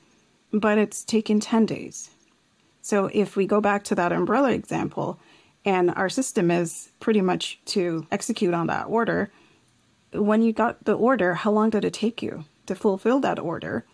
but 0.52 0.78
it's 0.78 1.04
taken 1.04 1.38
10 1.38 1.66
days. 1.66 2.10
So 2.84 3.08
if 3.12 3.34
we 3.34 3.46
go 3.46 3.60
back 3.60 3.84
to 3.84 3.94
that 3.94 4.12
umbrella 4.12 4.52
example, 4.52 5.18
and 5.64 5.90
our 5.96 6.10
system 6.10 6.50
is 6.50 6.90
pretty 7.00 7.22
much 7.22 7.58
to 7.66 8.06
execute 8.12 8.52
on 8.52 8.66
that 8.66 8.88
order, 8.88 9.30
when 10.12 10.42
you 10.42 10.52
got 10.52 10.84
the 10.84 10.92
order, 10.92 11.32
how 11.32 11.50
long 11.50 11.70
did 11.70 11.84
it 11.84 11.94
take 11.94 12.22
you? 12.22 12.44
to 12.66 12.74
fulfill 12.74 13.20
that 13.20 13.38
order? 13.38 13.84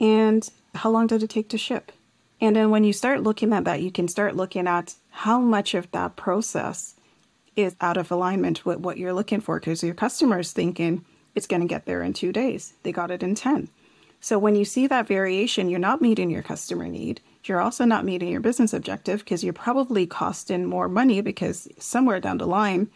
And 0.00 0.48
how 0.74 0.90
long 0.90 1.06
did 1.06 1.22
it 1.22 1.30
take 1.30 1.48
to 1.50 1.58
ship? 1.58 1.92
And 2.40 2.56
then 2.56 2.70
when 2.70 2.84
you 2.84 2.92
start 2.92 3.22
looking 3.22 3.52
at 3.52 3.64
that, 3.64 3.82
you 3.82 3.90
can 3.90 4.08
start 4.08 4.36
looking 4.36 4.66
at 4.66 4.94
how 5.10 5.38
much 5.40 5.74
of 5.74 5.90
that 5.92 6.16
process 6.16 6.94
is 7.56 7.76
out 7.80 7.96
of 7.96 8.10
alignment 8.10 8.66
with 8.66 8.78
what 8.78 8.98
you're 8.98 9.12
looking 9.12 9.40
for 9.40 9.60
because 9.60 9.82
your 9.82 9.94
customer 9.94 10.40
is 10.40 10.52
thinking 10.52 11.04
it's 11.34 11.46
going 11.46 11.62
to 11.62 11.68
get 11.68 11.86
there 11.86 12.02
in 12.02 12.12
two 12.12 12.32
days. 12.32 12.74
They 12.82 12.92
got 12.92 13.10
it 13.10 13.22
in 13.22 13.34
10. 13.34 13.68
So 14.20 14.38
when 14.38 14.56
you 14.56 14.64
see 14.64 14.86
that 14.86 15.06
variation, 15.06 15.68
you're 15.68 15.78
not 15.78 16.02
meeting 16.02 16.30
your 16.30 16.42
customer 16.42 16.88
need. 16.88 17.20
You're 17.44 17.60
also 17.60 17.84
not 17.84 18.04
meeting 18.06 18.30
your 18.30 18.40
business 18.40 18.72
objective 18.72 19.20
because 19.20 19.44
you're 19.44 19.52
probably 19.52 20.06
costing 20.06 20.64
more 20.64 20.88
money 20.88 21.20
because 21.20 21.68
somewhere 21.78 22.18
down 22.18 22.38
the 22.38 22.46
line, 22.46 22.88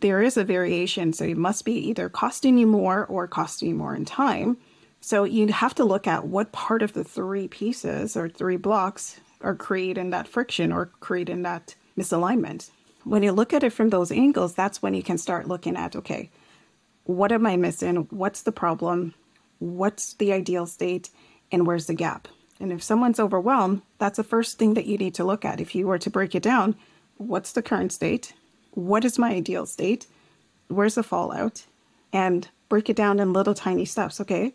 there 0.00 0.22
is 0.22 0.36
a 0.36 0.44
variation. 0.44 1.12
So 1.12 1.24
it 1.24 1.36
must 1.36 1.64
be 1.64 1.72
either 1.88 2.08
costing 2.08 2.58
you 2.58 2.66
more 2.66 3.06
or 3.06 3.26
costing 3.26 3.70
you 3.70 3.74
more 3.74 3.96
in 3.96 4.04
time. 4.04 4.56
So 5.00 5.24
you 5.24 5.48
have 5.48 5.74
to 5.76 5.84
look 5.84 6.06
at 6.06 6.26
what 6.26 6.52
part 6.52 6.82
of 6.82 6.92
the 6.92 7.04
three 7.04 7.48
pieces 7.48 8.16
or 8.16 8.28
three 8.28 8.56
blocks 8.56 9.20
are 9.40 9.54
creating 9.54 10.10
that 10.10 10.28
friction 10.28 10.72
or 10.72 10.86
creating 11.00 11.42
that 11.42 11.74
misalignment. 11.96 12.70
When 13.04 13.22
you 13.22 13.32
look 13.32 13.52
at 13.52 13.64
it 13.64 13.72
from 13.72 13.90
those 13.90 14.12
angles, 14.12 14.54
that's 14.54 14.82
when 14.82 14.94
you 14.94 15.02
can 15.02 15.18
start 15.18 15.48
looking 15.48 15.76
at 15.76 15.96
okay, 15.96 16.30
what 17.04 17.32
am 17.32 17.46
I 17.46 17.56
missing? 17.56 18.06
What's 18.10 18.42
the 18.42 18.52
problem? 18.52 19.14
What's 19.58 20.14
the 20.14 20.32
ideal 20.32 20.66
state? 20.66 21.10
And 21.50 21.66
where's 21.66 21.86
the 21.86 21.94
gap? 21.94 22.28
And 22.60 22.72
if 22.72 22.82
someone's 22.82 23.20
overwhelmed, 23.20 23.82
that's 23.98 24.16
the 24.16 24.24
first 24.24 24.58
thing 24.58 24.74
that 24.74 24.86
you 24.86 24.98
need 24.98 25.14
to 25.14 25.24
look 25.24 25.44
at. 25.44 25.60
If 25.60 25.74
you 25.74 25.86
were 25.86 25.98
to 25.98 26.10
break 26.10 26.34
it 26.34 26.42
down, 26.42 26.76
what's 27.16 27.52
the 27.52 27.62
current 27.62 27.92
state? 27.92 28.32
What 28.72 29.04
is 29.04 29.18
my 29.18 29.30
ideal 29.30 29.66
state? 29.66 30.06
Where's 30.68 30.96
the 30.96 31.02
fallout? 31.02 31.64
And 32.12 32.48
break 32.68 32.90
it 32.90 32.96
down 32.96 33.20
in 33.20 33.32
little 33.32 33.54
tiny 33.54 33.84
steps. 33.84 34.20
Okay, 34.20 34.54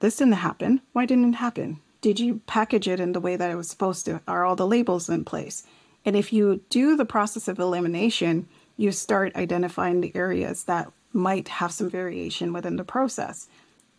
this 0.00 0.16
didn't 0.16 0.34
happen. 0.34 0.80
Why 0.92 1.06
didn't 1.06 1.34
it 1.34 1.36
happen? 1.36 1.80
Did 2.00 2.18
you 2.18 2.40
package 2.46 2.88
it 2.88 3.00
in 3.00 3.12
the 3.12 3.20
way 3.20 3.36
that 3.36 3.50
it 3.50 3.56
was 3.56 3.70
supposed 3.70 4.04
to? 4.06 4.20
Are 4.26 4.44
all 4.44 4.56
the 4.56 4.66
labels 4.66 5.08
in 5.08 5.24
place? 5.24 5.64
And 6.04 6.16
if 6.16 6.32
you 6.32 6.60
do 6.68 6.96
the 6.96 7.04
process 7.04 7.46
of 7.46 7.58
elimination, 7.58 8.48
you 8.76 8.90
start 8.90 9.36
identifying 9.36 10.00
the 10.00 10.14
areas 10.16 10.64
that 10.64 10.90
might 11.12 11.48
have 11.48 11.70
some 11.72 11.88
variation 11.88 12.52
within 12.52 12.76
the 12.76 12.84
process. 12.84 13.46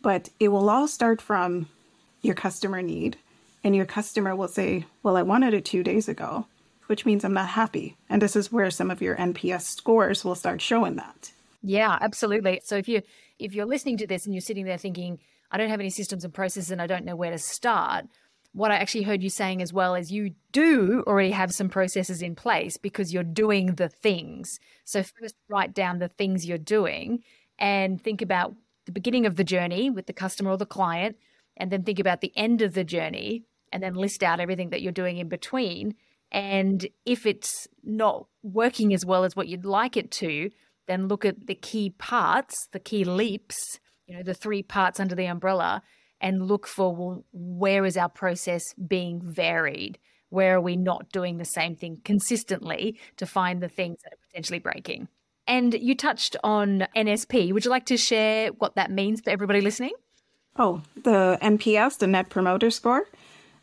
But 0.02 0.28
it 0.38 0.48
will 0.48 0.68
all 0.68 0.86
start 0.86 1.22
from 1.22 1.68
your 2.20 2.34
customer 2.34 2.82
need 2.82 3.16
and 3.64 3.74
your 3.74 3.86
customer 3.86 4.36
will 4.36 4.48
say, 4.48 4.84
Well, 5.02 5.16
I 5.16 5.22
wanted 5.22 5.54
it 5.54 5.64
two 5.64 5.82
days 5.82 6.08
ago, 6.08 6.46
which 6.86 7.06
means 7.06 7.24
I'm 7.24 7.32
not 7.32 7.48
happy. 7.48 7.96
And 8.08 8.22
this 8.22 8.36
is 8.36 8.52
where 8.52 8.70
some 8.70 8.90
of 8.90 9.02
your 9.02 9.16
NPS 9.16 9.62
scores 9.62 10.24
will 10.24 10.34
start 10.34 10.60
showing 10.60 10.96
that. 10.96 11.32
Yeah, 11.62 11.98
absolutely. 12.00 12.60
So 12.62 12.76
if 12.76 12.86
you 12.86 13.02
if 13.38 13.54
you're 13.54 13.66
listening 13.66 13.96
to 13.96 14.06
this 14.06 14.26
and 14.26 14.34
you're 14.34 14.42
sitting 14.42 14.66
there 14.66 14.78
thinking, 14.78 15.18
I 15.50 15.56
don't 15.56 15.70
have 15.70 15.80
any 15.80 15.90
systems 15.90 16.24
and 16.24 16.32
processes 16.32 16.70
and 16.70 16.80
I 16.80 16.86
don't 16.86 17.04
know 17.04 17.16
where 17.16 17.30
to 17.30 17.38
start, 17.38 18.06
what 18.52 18.70
I 18.70 18.76
actually 18.76 19.02
heard 19.02 19.22
you 19.22 19.30
saying 19.30 19.62
as 19.62 19.72
well 19.72 19.94
is 19.94 20.12
you 20.12 20.34
do 20.52 21.02
already 21.06 21.32
have 21.32 21.52
some 21.52 21.68
processes 21.68 22.22
in 22.22 22.36
place 22.36 22.76
because 22.76 23.12
you're 23.12 23.24
doing 23.24 23.74
the 23.74 23.88
things. 23.88 24.60
So 24.84 25.02
first 25.02 25.34
write 25.48 25.74
down 25.74 25.98
the 25.98 26.08
things 26.08 26.46
you're 26.46 26.58
doing 26.58 27.24
and 27.58 28.00
think 28.00 28.22
about 28.22 28.54
the 28.84 28.92
beginning 28.92 29.26
of 29.26 29.36
the 29.36 29.44
journey 29.44 29.90
with 29.90 30.06
the 30.06 30.12
customer 30.12 30.50
or 30.50 30.56
the 30.56 30.66
client 30.66 31.16
and 31.56 31.70
then 31.70 31.82
think 31.82 31.98
about 31.98 32.20
the 32.20 32.32
end 32.36 32.62
of 32.62 32.74
the 32.74 32.84
journey 32.84 33.44
and 33.74 33.82
then 33.82 33.94
list 33.94 34.22
out 34.22 34.38
everything 34.38 34.70
that 34.70 34.80
you're 34.80 34.92
doing 34.92 35.18
in 35.18 35.28
between. 35.28 35.96
And 36.30 36.86
if 37.04 37.26
it's 37.26 37.66
not 37.82 38.28
working 38.42 38.94
as 38.94 39.04
well 39.04 39.24
as 39.24 39.34
what 39.34 39.48
you'd 39.48 39.66
like 39.66 39.96
it 39.96 40.12
to, 40.12 40.50
then 40.86 41.08
look 41.08 41.24
at 41.24 41.48
the 41.48 41.56
key 41.56 41.90
parts, 41.90 42.68
the 42.70 42.78
key 42.78 43.04
leaps, 43.04 43.80
you 44.06 44.16
know, 44.16 44.22
the 44.22 44.32
three 44.32 44.62
parts 44.62 45.00
under 45.00 45.16
the 45.16 45.26
umbrella, 45.26 45.82
and 46.20 46.46
look 46.46 46.68
for 46.68 46.94
well, 46.94 47.24
where 47.32 47.84
is 47.84 47.96
our 47.96 48.08
process 48.08 48.62
being 48.74 49.20
varied? 49.20 49.98
Where 50.28 50.56
are 50.56 50.60
we 50.60 50.76
not 50.76 51.10
doing 51.10 51.38
the 51.38 51.44
same 51.44 51.74
thing 51.74 52.00
consistently 52.04 52.98
to 53.16 53.26
find 53.26 53.60
the 53.60 53.68
things 53.68 53.98
that 54.04 54.12
are 54.12 54.22
potentially 54.28 54.60
breaking? 54.60 55.08
And 55.48 55.74
you 55.74 55.96
touched 55.96 56.36
on 56.44 56.86
NSP. 56.96 57.52
Would 57.52 57.64
you 57.64 57.70
like 57.70 57.86
to 57.86 57.96
share 57.96 58.48
what 58.50 58.76
that 58.76 58.90
means 58.90 59.20
for 59.20 59.30
everybody 59.30 59.60
listening? 59.60 59.94
Oh, 60.56 60.82
the 61.02 61.38
NPS, 61.42 61.98
the 61.98 62.06
Net 62.06 62.30
Promoter 62.30 62.70
Score. 62.70 63.06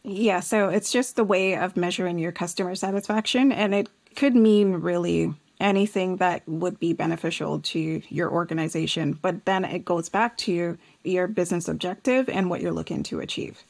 Yeah, 0.04 0.40
so 0.40 0.70
it's 0.70 0.92
just 0.92 1.16
the 1.16 1.24
way 1.24 1.56
of 1.56 1.78
measuring 1.78 2.18
your 2.18 2.32
customer 2.32 2.74
satisfaction, 2.76 3.52
and 3.52 3.74
it 3.74 3.90
could 4.16 4.36
mean 4.36 4.74
really 4.74 5.34
anything 5.60 6.18
that 6.18 6.42
would 6.48 6.80
be 6.80 6.92
beneficial 6.92 7.60
to 7.60 8.02
your 8.10 8.32
organization. 8.32 9.14
But 9.14 9.46
then 9.46 9.64
it 9.64 9.86
goes 9.86 10.10
back 10.10 10.38
to 10.38 10.78
your 11.04 11.28
business 11.28 11.68
objective 11.68 12.28
and 12.30 12.50
what 12.50 12.62
you're 12.62 12.72
looking 12.72 13.04
to 13.04 13.20
achieve. 13.20 13.64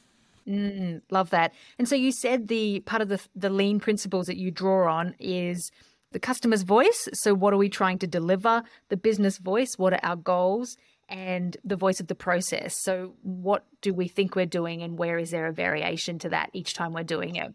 Mm, 0.48 1.02
love 1.12 1.30
that. 1.32 1.54
And 1.78 1.88
so 1.88 1.96
you 1.96 2.12
said 2.12 2.48
the 2.48 2.80
part 2.82 3.02
of 3.02 3.10
the 3.10 3.20
the 3.36 3.50
lean 3.50 3.80
principles 3.80 4.26
that 4.26 4.38
you 4.38 4.50
draw 4.50 4.92
on 4.92 5.16
is 5.20 5.70
the 6.12 6.20
customer's 6.20 6.64
voice. 6.64 7.08
So 7.14 7.34
what 7.34 7.54
are 7.54 7.58
we 7.58 7.70
trying 7.70 8.00
to 8.00 8.08
deliver? 8.08 8.64
The 8.90 8.98
business 8.98 9.38
voice. 9.38 9.74
What 9.78 9.94
are 9.94 10.00
our 10.04 10.16
goals? 10.16 10.78
And 11.12 11.58
the 11.63 11.75
voice 11.75 12.00
of 12.00 12.08
the 12.08 12.15
process. 12.15 12.74
So, 12.75 13.13
what 13.22 13.65
do 13.82 13.94
we 13.94 14.08
think 14.08 14.36
we're 14.36 14.46
doing, 14.46 14.82
and 14.82 14.98
where 14.98 15.20
is 15.20 15.30
there 15.30 15.46
a 15.46 15.53
variation 15.53 16.18
to 16.20 16.30
that 16.30 16.50
each 16.53 16.74
time 16.74 16.94
we're 16.94 17.03
doing 17.03 17.36
it? 17.36 17.53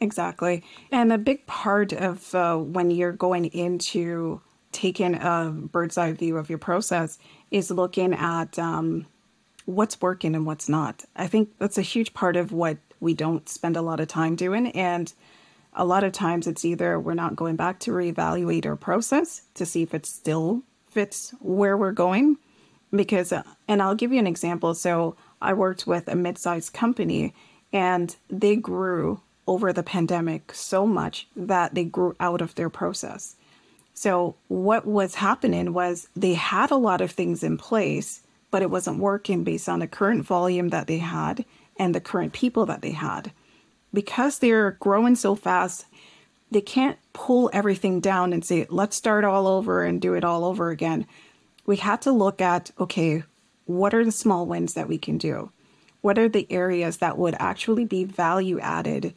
Exactly. 0.00 0.64
And 0.90 1.12
a 1.12 1.18
big 1.18 1.46
part 1.46 1.92
of 1.92 2.34
uh, 2.34 2.56
when 2.56 2.90
you're 2.90 3.12
going 3.12 3.46
into 3.46 4.40
taking 4.72 5.14
a 5.14 5.50
bird's 5.50 5.98
eye 5.98 6.12
view 6.12 6.36
of 6.36 6.48
your 6.48 6.58
process 6.58 7.18
is 7.50 7.70
looking 7.70 8.14
at 8.14 8.58
um, 8.58 9.06
what's 9.66 10.00
working 10.00 10.34
and 10.34 10.46
what's 10.46 10.68
not. 10.68 11.04
I 11.16 11.26
think 11.26 11.50
that's 11.58 11.78
a 11.78 11.82
huge 11.82 12.14
part 12.14 12.36
of 12.36 12.52
what 12.52 12.78
we 12.98 13.14
don't 13.14 13.48
spend 13.48 13.76
a 13.76 13.82
lot 13.82 14.00
of 14.00 14.08
time 14.08 14.36
doing. 14.36 14.68
And 14.68 15.12
a 15.74 15.84
lot 15.84 16.04
of 16.04 16.12
times 16.12 16.46
it's 16.46 16.64
either 16.64 16.98
we're 16.98 17.14
not 17.14 17.36
going 17.36 17.56
back 17.56 17.78
to 17.80 17.90
reevaluate 17.90 18.66
our 18.66 18.76
process 18.76 19.42
to 19.54 19.66
see 19.66 19.82
if 19.82 19.92
it 19.92 20.06
still 20.06 20.62
fits 20.88 21.34
where 21.40 21.76
we're 21.76 21.92
going 21.92 22.38
because 22.94 23.32
uh, 23.32 23.42
and 23.68 23.82
I'll 23.82 23.94
give 23.94 24.12
you 24.12 24.18
an 24.18 24.26
example. 24.26 24.74
So 24.74 25.16
I 25.40 25.52
worked 25.52 25.86
with 25.86 26.08
a 26.08 26.16
mid-sized 26.16 26.72
company 26.72 27.34
and 27.72 28.14
they 28.28 28.56
grew 28.56 29.20
over 29.46 29.72
the 29.72 29.82
pandemic 29.82 30.52
so 30.54 30.86
much 30.86 31.26
that 31.34 31.74
they 31.74 31.84
grew 31.84 32.14
out 32.20 32.40
of 32.40 32.54
their 32.54 32.70
process. 32.70 33.36
So 33.94 34.36
what 34.48 34.86
was 34.86 35.16
happening 35.16 35.72
was 35.72 36.08
they 36.14 36.34
had 36.34 36.70
a 36.70 36.76
lot 36.76 37.00
of 37.00 37.10
things 37.10 37.42
in 37.42 37.58
place, 37.58 38.22
but 38.50 38.62
it 38.62 38.70
wasn't 38.70 38.98
working 38.98 39.44
based 39.44 39.68
on 39.68 39.80
the 39.80 39.86
current 39.86 40.24
volume 40.24 40.68
that 40.68 40.86
they 40.86 40.98
had 40.98 41.44
and 41.78 41.94
the 41.94 42.00
current 42.00 42.32
people 42.32 42.66
that 42.66 42.82
they 42.82 42.92
had. 42.92 43.32
Because 43.92 44.38
they're 44.38 44.72
growing 44.72 45.16
so 45.16 45.34
fast, 45.34 45.86
they 46.50 46.60
can't 46.60 46.98
pull 47.12 47.50
everything 47.52 48.00
down 48.00 48.32
and 48.32 48.44
say, 48.44 48.66
let's 48.70 48.96
start 48.96 49.24
all 49.24 49.46
over 49.46 49.84
and 49.84 50.00
do 50.00 50.14
it 50.14 50.24
all 50.24 50.44
over 50.44 50.70
again 50.70 51.06
we 51.70 51.76
had 51.76 52.02
to 52.02 52.10
look 52.10 52.40
at 52.40 52.72
okay, 52.80 53.22
what 53.64 53.94
are 53.94 54.04
the 54.04 54.10
small 54.10 54.44
wins 54.44 54.74
that 54.74 54.88
we 54.88 54.98
can 54.98 55.18
do? 55.18 55.52
What 56.00 56.18
are 56.18 56.28
the 56.28 56.48
areas 56.50 56.96
that 56.96 57.16
would 57.16 57.36
actually 57.38 57.84
be 57.84 58.02
value 58.02 58.58
added 58.58 59.14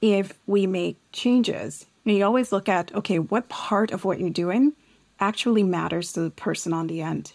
if 0.00 0.38
we 0.46 0.68
make 0.68 0.98
changes? 1.10 1.84
And 2.04 2.16
you 2.16 2.24
always 2.24 2.52
look 2.52 2.68
at 2.68 2.94
okay, 2.94 3.18
what 3.18 3.48
part 3.48 3.90
of 3.90 4.04
what 4.04 4.20
you're 4.20 4.30
doing 4.30 4.72
actually 5.18 5.64
matters 5.64 6.12
to 6.12 6.20
the 6.20 6.30
person 6.30 6.72
on 6.72 6.86
the 6.86 7.02
end? 7.02 7.32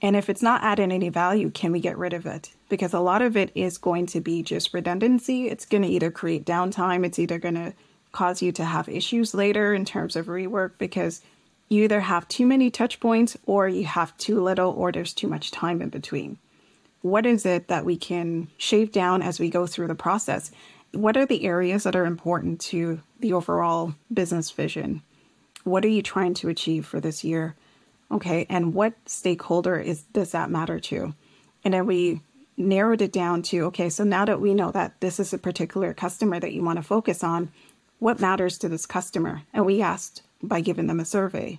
And 0.00 0.16
if 0.16 0.30
it's 0.30 0.42
not 0.42 0.62
adding 0.62 0.90
any 0.90 1.10
value, 1.10 1.50
can 1.50 1.70
we 1.70 1.80
get 1.80 1.98
rid 1.98 2.14
of 2.14 2.24
it? 2.24 2.52
Because 2.70 2.94
a 2.94 3.00
lot 3.00 3.20
of 3.20 3.36
it 3.36 3.52
is 3.54 3.76
going 3.76 4.06
to 4.06 4.20
be 4.22 4.42
just 4.42 4.72
redundancy. 4.72 5.50
It's 5.50 5.66
going 5.66 5.82
to 5.82 5.88
either 5.88 6.10
create 6.10 6.46
downtime, 6.46 7.04
it's 7.04 7.18
either 7.18 7.38
going 7.38 7.56
to 7.56 7.74
cause 8.12 8.40
you 8.40 8.50
to 8.52 8.64
have 8.64 8.88
issues 8.88 9.34
later 9.34 9.74
in 9.74 9.84
terms 9.84 10.16
of 10.16 10.24
rework 10.24 10.78
because 10.78 11.20
you 11.68 11.84
either 11.84 12.00
have 12.00 12.28
too 12.28 12.46
many 12.46 12.70
touch 12.70 13.00
points 13.00 13.36
or 13.46 13.68
you 13.68 13.84
have 13.84 14.16
too 14.16 14.40
little 14.42 14.70
or 14.72 14.92
there's 14.92 15.14
too 15.14 15.28
much 15.28 15.50
time 15.50 15.80
in 15.80 15.88
between. 15.88 16.38
What 17.02 17.26
is 17.26 17.44
it 17.44 17.68
that 17.68 17.84
we 17.84 17.96
can 17.96 18.48
shave 18.56 18.92
down 18.92 19.22
as 19.22 19.38
we 19.38 19.50
go 19.50 19.66
through 19.66 19.88
the 19.88 19.94
process? 19.94 20.50
What 20.92 21.16
are 21.16 21.26
the 21.26 21.44
areas 21.44 21.82
that 21.82 21.96
are 21.96 22.06
important 22.06 22.60
to 22.62 23.00
the 23.20 23.32
overall 23.32 23.94
business 24.12 24.50
vision? 24.50 25.02
What 25.64 25.84
are 25.84 25.88
you 25.88 26.02
trying 26.02 26.34
to 26.34 26.48
achieve 26.48 26.86
for 26.86 27.00
this 27.00 27.24
year? 27.24 27.56
Okay, 28.10 28.46
and 28.48 28.74
what 28.74 28.94
stakeholder 29.06 29.78
is 29.78 30.02
does 30.02 30.32
that 30.32 30.50
matter 30.50 30.78
to? 30.78 31.14
And 31.64 31.74
then 31.74 31.86
we 31.86 32.20
narrowed 32.56 33.02
it 33.02 33.12
down 33.12 33.42
to 33.42 33.64
okay, 33.64 33.88
so 33.88 34.04
now 34.04 34.24
that 34.24 34.40
we 34.40 34.54
know 34.54 34.70
that 34.70 35.00
this 35.00 35.18
is 35.18 35.32
a 35.32 35.38
particular 35.38 35.92
customer 35.94 36.38
that 36.38 36.52
you 36.52 36.62
want 36.62 36.76
to 36.76 36.82
focus 36.82 37.24
on, 37.24 37.50
what 37.98 38.20
matters 38.20 38.58
to 38.58 38.68
this 38.68 38.86
customer? 38.86 39.42
And 39.52 39.64
we 39.66 39.82
asked 39.82 40.22
by 40.46 40.60
giving 40.60 40.86
them 40.86 41.00
a 41.00 41.04
survey. 41.04 41.58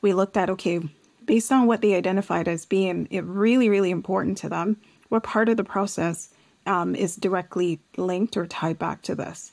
We 0.00 0.12
looked 0.12 0.36
at, 0.36 0.50
okay, 0.50 0.80
based 1.24 1.50
on 1.50 1.66
what 1.66 1.80
they 1.80 1.94
identified 1.94 2.48
as 2.48 2.64
being 2.64 3.08
really, 3.10 3.68
really 3.68 3.90
important 3.90 4.38
to 4.38 4.48
them, 4.48 4.76
what 5.08 5.22
part 5.22 5.48
of 5.48 5.56
the 5.56 5.64
process 5.64 6.30
um, 6.66 6.94
is 6.94 7.16
directly 7.16 7.80
linked 7.96 8.36
or 8.36 8.46
tied 8.46 8.78
back 8.78 9.02
to 9.02 9.14
this. 9.14 9.52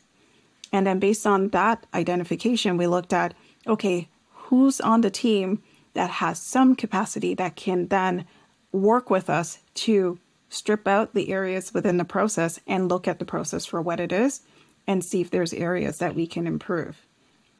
And 0.72 0.88
then 0.88 1.00
based 1.00 1.28
on 1.28 1.50
that 1.50 1.86
identification, 1.94 2.78
we 2.78 2.88
looked 2.88 3.14
at, 3.14 3.34
okay, 3.68 4.10
who's 4.32 4.82
on 4.82 5.02
the 5.02 5.12
team 5.12 5.62
that 5.94 6.10
has 6.10 6.40
some 6.40 6.76
capacity 6.76 7.36
that 7.36 7.56
can 7.56 7.88
then 7.88 8.26
work 8.72 9.10
with 9.10 9.30
us 9.30 9.60
to 9.76 10.20
strip 10.50 10.88
out 10.88 11.14
the 11.14 11.32
areas 11.32 11.74
within 11.74 11.98
the 11.98 12.06
process 12.06 12.60
and 12.68 12.90
look 12.90 13.08
at 13.08 13.20
the 13.20 13.26
process 13.26 13.66
for 13.66 13.82
what 13.82 14.00
it 14.00 14.12
is 14.12 14.42
and 14.88 15.04
see 15.04 15.22
if 15.22 15.30
there's 15.30 15.54
areas 15.54 16.00
that 16.00 16.16
we 16.16 16.28
can 16.28 16.46
improve. 16.48 17.06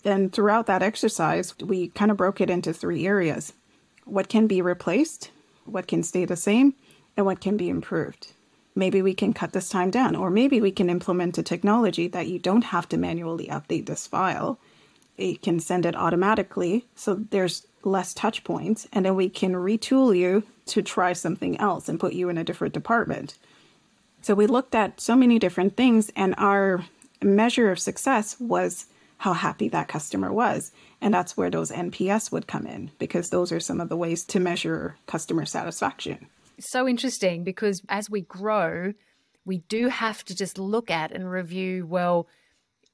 Then 0.04 0.30
throughout 0.30 0.68
that 0.68 0.84
exercise, 0.84 1.58
we 1.60 1.88
kind 1.90 2.12
of 2.12 2.18
broke 2.18 2.42
it 2.42 2.50
into 2.50 2.74
three 2.74 3.08
areas. 3.08 3.54
What 4.06 4.30
can 4.30 4.48
be 4.48 4.62
replaced, 4.62 5.32
what 5.66 5.88
can 5.88 6.04
stay 6.04 6.26
the 6.26 6.36
same, 6.36 6.76
and 7.16 7.26
what 7.26 7.42
can 7.42 7.58
be 7.58 7.70
improved. 7.70 8.34
Maybe 8.76 9.02
we 9.02 9.14
can 9.14 9.34
cut 9.34 9.54
this 9.54 9.70
time 9.70 9.92
down, 9.92 10.16
or 10.16 10.30
maybe 10.30 10.60
we 10.60 10.72
can 10.72 10.90
implement 10.90 11.38
a 11.38 11.44
technology 11.44 12.08
that 12.08 12.28
you 12.28 12.40
don't 12.40 12.66
have 12.66 12.90
to 12.90 12.98
manually 12.98 13.48
update 13.48 13.86
this 13.86 14.08
file. 14.08 14.60
It 15.16 15.42
can 15.42 15.60
send 15.60 15.86
it 15.86 15.96
automatically, 15.96 16.86
so 16.96 17.24
there's 17.30 17.68
less 17.84 18.14
touch 18.14 18.44
points, 18.44 18.88
and 18.92 19.06
then 19.06 19.16
we 19.16 19.30
can 19.30 19.54
retool 19.54 20.18
you 20.18 20.44
to 20.66 20.82
try 20.82 21.14
something 21.14 21.58
else 21.60 21.88
and 21.88 22.00
put 22.00 22.14
you 22.14 22.30
in 22.30 22.38
a 22.38 22.44
different 22.44 22.74
department. 22.74 23.38
So 24.22 24.34
we 24.34 24.48
looked 24.48 24.74
at 24.74 25.00
so 25.00 25.16
many 25.16 25.38
different 25.38 25.78
things, 25.78 26.12
and 26.16 26.34
our 26.38 26.84
measure 27.22 27.70
of 27.72 27.80
success 27.80 28.38
was 28.40 28.88
how 29.18 29.34
happy 29.34 29.70
that 29.70 29.88
customer 29.88 30.32
was. 30.32 30.72
And 31.02 31.14
that's 31.14 31.38
where 31.38 31.50
those 31.50 31.72
NPS 31.72 32.32
would 32.32 32.48
come 32.48 32.66
in, 32.66 32.92
because 33.00 33.30
those 33.30 33.52
are 33.52 33.60
some 33.60 33.80
of 33.80 33.90
the 33.90 33.98
ways 33.98 34.24
to 34.26 34.40
measure 34.40 34.98
customer 35.06 35.46
satisfaction. 35.46 36.28
So 36.60 36.88
interesting 36.88 37.44
because 37.44 37.82
as 37.90 38.10
we 38.10 38.22
grow, 38.22 38.94
we 39.46 39.58
do 39.58 39.88
have 39.90 40.24
to 40.26 40.36
just 40.36 40.58
look 40.58 40.90
at 40.92 41.12
and 41.12 41.30
review 41.30 41.86
well, 41.86 42.28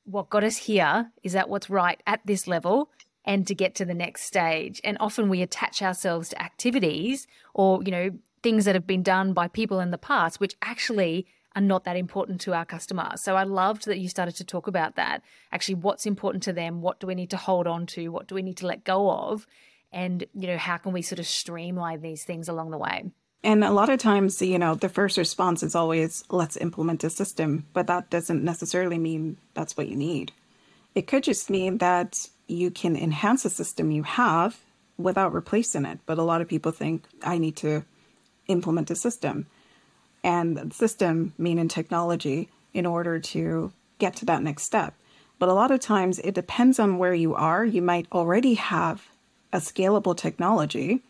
what 0.06 0.30
got 0.30 0.44
us 0.44 0.58
here 0.58 1.12
is 1.24 1.34
that 1.34 1.50
what's 1.50 1.70
right 1.70 2.02
at 2.08 2.22
this 2.26 2.48
level 2.48 2.90
and 3.26 3.46
to 3.46 3.54
get 3.54 3.76
to 3.76 3.86
the 3.86 3.94
next 3.94 4.24
stage. 4.24 4.82
And 4.84 4.98
often 5.00 5.30
we 5.30 5.42
attach 5.42 5.82
ourselves 5.82 6.30
to 6.30 6.42
activities 6.42 7.28
or, 7.54 7.84
you 7.84 7.92
know, 7.92 8.10
things 8.42 8.66
that 8.66 8.76
have 8.76 8.88
been 8.88 9.04
done 9.04 9.34
by 9.34 9.48
people 9.48 9.80
in 9.80 9.92
the 9.92 9.98
past, 9.98 10.40
which 10.40 10.56
actually 10.62 11.28
are 11.60 11.62
not 11.62 11.84
that 11.84 11.98
important 11.98 12.40
to 12.42 12.54
our 12.54 12.66
customer. 12.66 13.12
So 13.18 13.36
I 13.36 13.44
loved 13.44 13.86
that 13.86 14.00
you 14.00 14.08
started 14.08 14.36
to 14.38 14.46
talk 14.46 14.68
about 14.68 14.96
that. 14.96 15.22
Actually, 15.52 15.76
what's 15.76 16.06
important 16.06 16.44
to 16.44 16.54
them? 16.54 16.82
What 16.82 17.00
do 17.00 17.08
we 17.08 17.16
need 17.16 17.32
to 17.32 17.38
hold 17.38 17.68
on 17.68 17.86
to? 17.88 18.10
What 18.10 18.28
do 18.28 18.36
we 18.36 18.42
need 18.42 18.58
to 18.58 18.68
let 18.68 18.86
go 18.86 19.12
of? 19.12 19.46
And, 19.92 20.24
you 20.34 20.48
know, 20.48 20.58
how 20.58 20.78
can 20.78 20.94
we 20.94 21.02
sort 21.02 21.20
of 21.20 21.28
streamline 21.28 22.02
these 22.02 22.24
things 22.24 22.48
along 22.48 22.72
the 22.72 22.78
way? 22.78 23.12
And 23.44 23.64
a 23.64 23.72
lot 23.72 23.90
of 23.90 24.00
times, 24.00 24.42
you 24.42 24.60
know, 24.60 24.76
the 24.76 24.90
first 24.90 25.18
response 25.18 25.64
is 25.64 25.76
always, 25.76 26.24
let's 26.30 26.58
implement 26.58 27.04
a 27.04 27.10
system, 27.10 27.66
but 27.74 27.88
that 27.88 28.10
doesn't 28.10 28.44
necessarily 28.44 28.98
mean 28.98 29.38
that's 29.54 29.76
what 29.76 29.88
you 29.88 29.96
need. 29.96 30.32
It 30.96 31.08
could 31.08 31.24
just 31.24 31.50
mean 31.50 31.78
that 31.80 32.28
you 32.48 32.72
can 32.72 32.96
enhance 32.96 33.46
a 33.46 33.50
system 33.50 33.92
you 33.92 34.04
have 34.04 34.60
without 34.98 35.34
replacing 35.34 35.86
it. 35.86 36.00
But 36.06 36.18
a 36.18 36.24
lot 36.24 36.42
of 36.42 36.48
people 36.48 36.72
think, 36.72 37.06
I 37.24 37.38
need 37.38 37.56
to 37.58 37.86
implement 38.48 38.92
a 38.92 38.96
system. 38.96 39.48
And 40.24 40.74
system, 40.74 41.34
meaning 41.38 41.68
technology, 41.68 42.50
in 42.74 42.86
order 42.86 43.20
to 43.20 43.72
get 44.00 44.16
to 44.18 44.26
that 44.26 44.44
next 44.44 44.64
step. 44.64 44.94
But 45.38 45.50
a 45.50 45.54
lot 45.54 45.72
of 45.72 45.80
times, 45.80 46.20
it 46.20 46.36
depends 46.36 46.80
on 46.80 46.98
where 46.98 47.14
you 47.14 47.36
are. 47.36 47.64
You 47.64 47.82
might 47.82 48.08
already 48.12 48.56
have 48.56 49.08
a 49.54 49.58
scalable 49.58 50.16
technology 50.16 51.02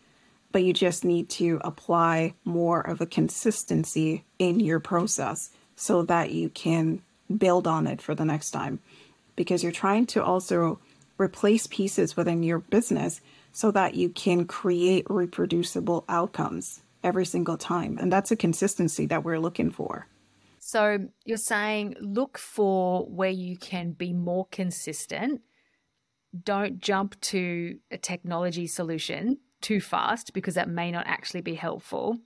but 0.52 0.64
you 0.64 0.72
just 0.72 1.04
need 1.04 1.28
to 1.28 1.60
apply 1.62 2.34
more 2.44 2.80
of 2.80 3.00
a 3.00 3.06
consistency 3.06 4.24
in 4.38 4.60
your 4.60 4.80
process 4.80 5.50
so 5.76 6.02
that 6.02 6.32
you 6.32 6.48
can 6.48 7.02
build 7.36 7.66
on 7.66 7.86
it 7.86 8.02
for 8.02 8.14
the 8.14 8.24
next 8.24 8.50
time. 8.50 8.80
Because 9.36 9.62
you're 9.62 9.72
trying 9.72 10.06
to 10.06 10.22
also 10.22 10.78
replace 11.18 11.66
pieces 11.66 12.16
within 12.16 12.42
your 12.42 12.58
business 12.58 13.20
so 13.52 13.70
that 13.70 13.94
you 13.94 14.08
can 14.08 14.44
create 14.44 15.06
reproducible 15.08 16.04
outcomes 16.08 16.80
every 17.02 17.24
single 17.24 17.56
time. 17.56 17.98
And 17.98 18.12
that's 18.12 18.30
a 18.30 18.36
consistency 18.36 19.06
that 19.06 19.24
we're 19.24 19.38
looking 19.38 19.70
for. 19.70 20.06
So 20.58 20.98
you're 21.24 21.36
saying 21.36 21.96
look 22.00 22.38
for 22.38 23.06
where 23.06 23.30
you 23.30 23.56
can 23.56 23.92
be 23.92 24.12
more 24.12 24.46
consistent. 24.52 25.40
Don't 26.44 26.78
jump 26.78 27.20
to 27.22 27.78
a 27.90 27.98
technology 27.98 28.66
solution 28.66 29.38
too 29.60 29.80
fast 29.80 30.32
because 30.32 30.54
that 30.54 30.68
may 30.68 30.90
not 30.90 31.06
actually 31.06 31.40
be 31.40 31.54
helpful 31.54 32.18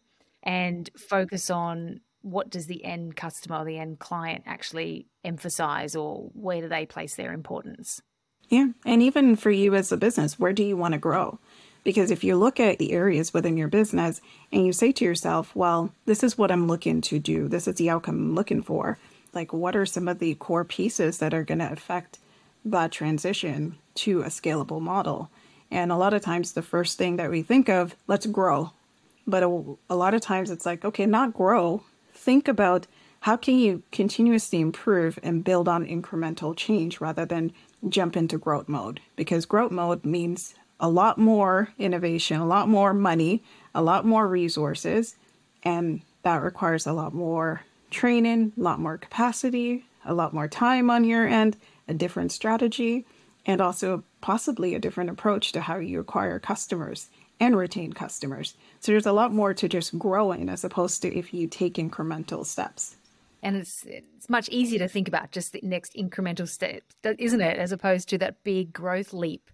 and 0.42 0.90
focus 0.96 1.50
on 1.50 2.00
what 2.22 2.48
does 2.50 2.66
the 2.66 2.84
end 2.84 3.16
customer 3.16 3.58
or 3.58 3.64
the 3.64 3.78
end 3.78 3.98
client 3.98 4.44
actually 4.46 5.06
emphasize 5.24 5.94
or 5.94 6.30
where 6.32 6.62
do 6.62 6.68
they 6.68 6.86
place 6.86 7.16
their 7.16 7.32
importance 7.32 8.00
yeah 8.48 8.68
and 8.86 9.02
even 9.02 9.36
for 9.36 9.50
you 9.50 9.74
as 9.74 9.92
a 9.92 9.96
business 9.96 10.38
where 10.38 10.52
do 10.52 10.62
you 10.62 10.76
want 10.76 10.92
to 10.92 10.98
grow 10.98 11.38
because 11.84 12.10
if 12.10 12.24
you 12.24 12.36
look 12.36 12.58
at 12.58 12.78
the 12.78 12.92
areas 12.92 13.32
within 13.32 13.56
your 13.56 13.68
business 13.68 14.20
and 14.50 14.66
you 14.66 14.72
say 14.72 14.90
to 14.92 15.04
yourself 15.04 15.54
well 15.54 15.92
this 16.06 16.22
is 16.22 16.36
what 16.36 16.50
i'm 16.50 16.66
looking 16.66 17.00
to 17.00 17.18
do 17.18 17.48
this 17.48 17.68
is 17.68 17.76
the 17.76 17.90
outcome 17.90 18.16
i'm 18.16 18.34
looking 18.34 18.62
for 18.62 18.98
like 19.32 19.52
what 19.52 19.76
are 19.76 19.86
some 19.86 20.08
of 20.08 20.18
the 20.18 20.34
core 20.36 20.64
pieces 20.64 21.18
that 21.18 21.34
are 21.34 21.44
going 21.44 21.58
to 21.58 21.72
affect 21.72 22.18
that 22.64 22.90
transition 22.90 23.76
to 23.94 24.22
a 24.22 24.26
scalable 24.26 24.80
model 24.80 25.30
and 25.74 25.90
a 25.90 25.96
lot 25.96 26.14
of 26.14 26.22
times, 26.22 26.52
the 26.52 26.62
first 26.62 26.98
thing 26.98 27.16
that 27.16 27.32
we 27.32 27.42
think 27.42 27.68
of, 27.68 27.96
let's 28.06 28.26
grow. 28.26 28.70
But 29.26 29.42
a, 29.42 29.64
a 29.90 29.96
lot 29.96 30.14
of 30.14 30.20
times, 30.20 30.48
it's 30.48 30.64
like, 30.64 30.84
okay, 30.84 31.04
not 31.04 31.34
grow. 31.34 31.82
Think 32.12 32.46
about 32.46 32.86
how 33.20 33.36
can 33.36 33.58
you 33.58 33.82
continuously 33.90 34.60
improve 34.60 35.18
and 35.22 35.42
build 35.42 35.66
on 35.66 35.84
incremental 35.84 36.56
change 36.56 37.00
rather 37.00 37.24
than 37.24 37.52
jump 37.88 38.16
into 38.16 38.38
growth 38.38 38.68
mode? 38.68 39.00
Because 39.16 39.46
growth 39.46 39.72
mode 39.72 40.04
means 40.04 40.54
a 40.80 40.88
lot 40.88 41.18
more 41.18 41.68
innovation, 41.78 42.40
a 42.40 42.46
lot 42.46 42.68
more 42.68 42.92
money, 42.92 43.42
a 43.74 43.82
lot 43.82 44.04
more 44.04 44.26
resources, 44.26 45.16
and 45.62 46.00
that 46.22 46.42
requires 46.42 46.86
a 46.86 46.92
lot 46.92 47.14
more 47.14 47.62
training, 47.90 48.52
a 48.56 48.60
lot 48.60 48.80
more 48.80 48.98
capacity, 48.98 49.84
a 50.04 50.14
lot 50.14 50.34
more 50.34 50.48
time 50.48 50.90
on 50.90 51.04
your 51.04 51.26
end, 51.26 51.56
a 51.88 51.94
different 51.94 52.32
strategy 52.32 53.04
and 53.46 53.60
also 53.60 54.02
possibly 54.20 54.74
a 54.74 54.78
different 54.78 55.10
approach 55.10 55.52
to 55.52 55.60
how 55.60 55.76
you 55.76 56.00
acquire 56.00 56.38
customers 56.38 57.10
and 57.40 57.56
retain 57.56 57.92
customers. 57.92 58.54
So 58.80 58.92
there's 58.92 59.06
a 59.06 59.12
lot 59.12 59.32
more 59.32 59.52
to 59.54 59.68
just 59.68 59.98
growing 59.98 60.48
as 60.48 60.64
opposed 60.64 61.02
to 61.02 61.14
if 61.14 61.34
you 61.34 61.46
take 61.46 61.74
incremental 61.74 62.46
steps. 62.46 62.96
And 63.42 63.56
it's 63.56 63.84
it's 63.86 64.30
much 64.30 64.48
easier 64.48 64.78
to 64.78 64.88
think 64.88 65.06
about 65.06 65.30
just 65.30 65.52
the 65.52 65.60
next 65.62 65.94
incremental 65.94 66.48
step, 66.48 66.82
isn't 67.02 67.40
it, 67.42 67.58
as 67.58 67.72
opposed 67.72 68.08
to 68.08 68.18
that 68.18 68.42
big 68.42 68.72
growth 68.72 69.12
leap 69.12 69.50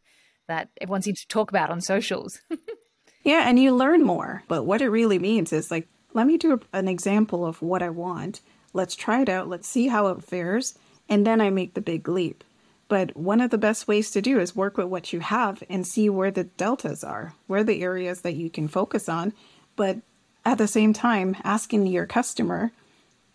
that 0.50 0.68
everyone 0.80 1.02
seems 1.02 1.20
to 1.20 1.28
talk 1.28 1.50
about 1.50 1.70
on 1.70 1.80
socials. 1.80 2.40
yeah, 3.24 3.48
and 3.48 3.58
you 3.58 3.74
learn 3.74 4.02
more. 4.02 4.42
But 4.48 4.64
what 4.64 4.82
it 4.82 4.88
really 4.88 5.18
means 5.18 5.52
is 5.52 5.70
like, 5.70 5.88
let 6.12 6.26
me 6.26 6.36
do 6.36 6.60
an 6.72 6.88
example 6.88 7.46
of 7.46 7.62
what 7.62 7.82
I 7.82 7.90
want. 7.90 8.40
Let's 8.72 8.96
try 8.96 9.22
it 9.22 9.28
out. 9.28 9.48
Let's 9.48 9.68
see 9.68 9.88
how 9.88 10.08
it 10.08 10.24
fares, 10.24 10.78
and 11.08 11.26
then 11.26 11.40
I 11.40 11.50
make 11.50 11.74
the 11.74 11.80
big 11.80 12.08
leap. 12.08 12.44
But 12.88 13.16
one 13.16 13.40
of 13.40 13.50
the 13.50 13.58
best 13.58 13.86
ways 13.86 14.10
to 14.10 14.20
do 14.20 14.40
is 14.40 14.56
work 14.56 14.76
with 14.76 14.88
what 14.88 15.12
you 15.12 15.20
have 15.20 15.62
and 15.68 15.86
see 15.86 16.10
where 16.10 16.32
the 16.32 16.44
deltas 16.44 17.04
are, 17.04 17.34
where 17.46 17.62
the 17.62 17.82
areas 17.82 18.22
that 18.22 18.34
you 18.34 18.50
can 18.50 18.66
focus 18.66 19.08
on. 19.08 19.32
But 19.76 19.98
at 20.44 20.58
the 20.58 20.66
same 20.66 20.92
time, 20.92 21.36
asking 21.44 21.86
your 21.86 22.06
customer, 22.06 22.72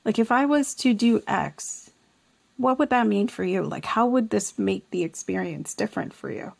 like, 0.04 0.20
if 0.20 0.32
I 0.32 0.46
was 0.46 0.76
to 0.76 0.94
do 0.94 1.24
X, 1.26 1.92
what 2.58 2.80
would 2.80 2.90
that 2.90 3.08
mean 3.08 3.30
for 3.30 3.44
you? 3.44 3.64
Like, 3.64 3.86
how 3.86 4.06
would 4.06 4.30
this 4.30 4.60
make 4.60 4.90
the 4.90 5.04
experience 5.04 5.74
different 5.74 6.14
for 6.14 6.30
you? 6.30 6.54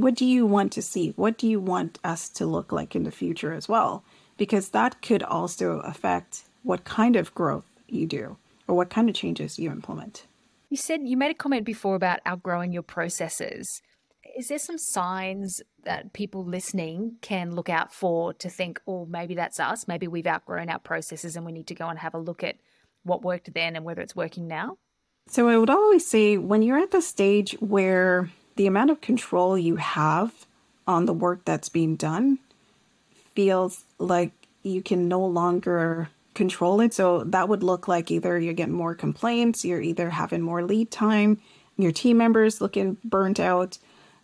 What 0.00 0.14
do 0.14 0.24
you 0.24 0.46
want 0.46 0.72
to 0.72 0.82
see? 0.82 1.12
What 1.16 1.38
do 1.38 1.48
you 1.48 1.58
want 1.58 1.98
us 2.04 2.28
to 2.30 2.46
look 2.46 2.70
like 2.70 2.94
in 2.94 3.02
the 3.02 3.10
future 3.10 3.52
as 3.52 3.68
well? 3.68 4.04
Because 4.36 4.68
that 4.68 5.02
could 5.02 5.24
also 5.24 5.80
affect 5.80 6.44
what 6.62 6.84
kind 6.84 7.16
of 7.16 7.34
growth 7.34 7.66
you 7.88 8.06
do 8.06 8.36
or 8.68 8.76
what 8.76 8.90
kind 8.90 9.08
of 9.08 9.16
changes 9.16 9.58
you 9.58 9.72
implement. 9.72 10.26
You 10.70 10.76
said 10.76 11.00
you 11.02 11.16
made 11.16 11.32
a 11.32 11.34
comment 11.34 11.64
before 11.64 11.96
about 11.96 12.20
outgrowing 12.24 12.72
your 12.72 12.82
processes. 12.82 13.82
Is 14.36 14.46
there 14.48 14.58
some 14.60 14.78
signs 14.78 15.60
that 15.82 16.12
people 16.12 16.44
listening 16.44 17.16
can 17.20 17.56
look 17.56 17.68
out 17.68 17.92
for 17.92 18.34
to 18.34 18.48
think, 18.48 18.80
oh, 18.86 19.04
maybe 19.06 19.34
that's 19.34 19.58
us? 19.58 19.88
Maybe 19.88 20.06
we've 20.06 20.26
outgrown 20.28 20.68
our 20.68 20.78
processes 20.78 21.34
and 21.34 21.44
we 21.44 21.50
need 21.50 21.66
to 21.66 21.74
go 21.74 21.88
and 21.88 21.98
have 21.98 22.14
a 22.14 22.18
look 22.18 22.44
at 22.44 22.56
what 23.02 23.22
worked 23.22 23.52
then 23.52 23.74
and 23.74 23.84
whether 23.84 24.02
it's 24.02 24.14
working 24.14 24.46
now? 24.46 24.76
So 25.26 25.48
I 25.48 25.58
would 25.58 25.70
always 25.70 26.06
say 26.06 26.38
when 26.38 26.62
you're 26.62 26.78
at 26.78 26.92
the 26.92 27.02
stage 27.02 27.56
where 27.60 28.30
the 28.58 28.66
amount 28.66 28.90
of 28.90 29.00
control 29.00 29.56
you 29.56 29.76
have 29.76 30.44
on 30.84 31.06
the 31.06 31.12
work 31.12 31.44
that's 31.44 31.68
being 31.68 31.94
done 31.94 32.40
feels 33.36 33.84
like 33.98 34.32
you 34.64 34.82
can 34.82 35.06
no 35.06 35.24
longer 35.24 36.08
control 36.34 36.80
it. 36.80 36.92
So 36.92 37.22
that 37.22 37.48
would 37.48 37.62
look 37.62 37.86
like 37.86 38.10
either 38.10 38.36
you're 38.36 38.54
getting 38.54 38.74
more 38.74 38.96
complaints, 38.96 39.64
you're 39.64 39.80
either 39.80 40.10
having 40.10 40.42
more 40.42 40.64
lead 40.64 40.90
time, 40.90 41.40
your 41.76 41.92
team 41.92 42.16
members 42.18 42.60
looking 42.60 42.96
burnt 43.04 43.38
out. 43.38 43.78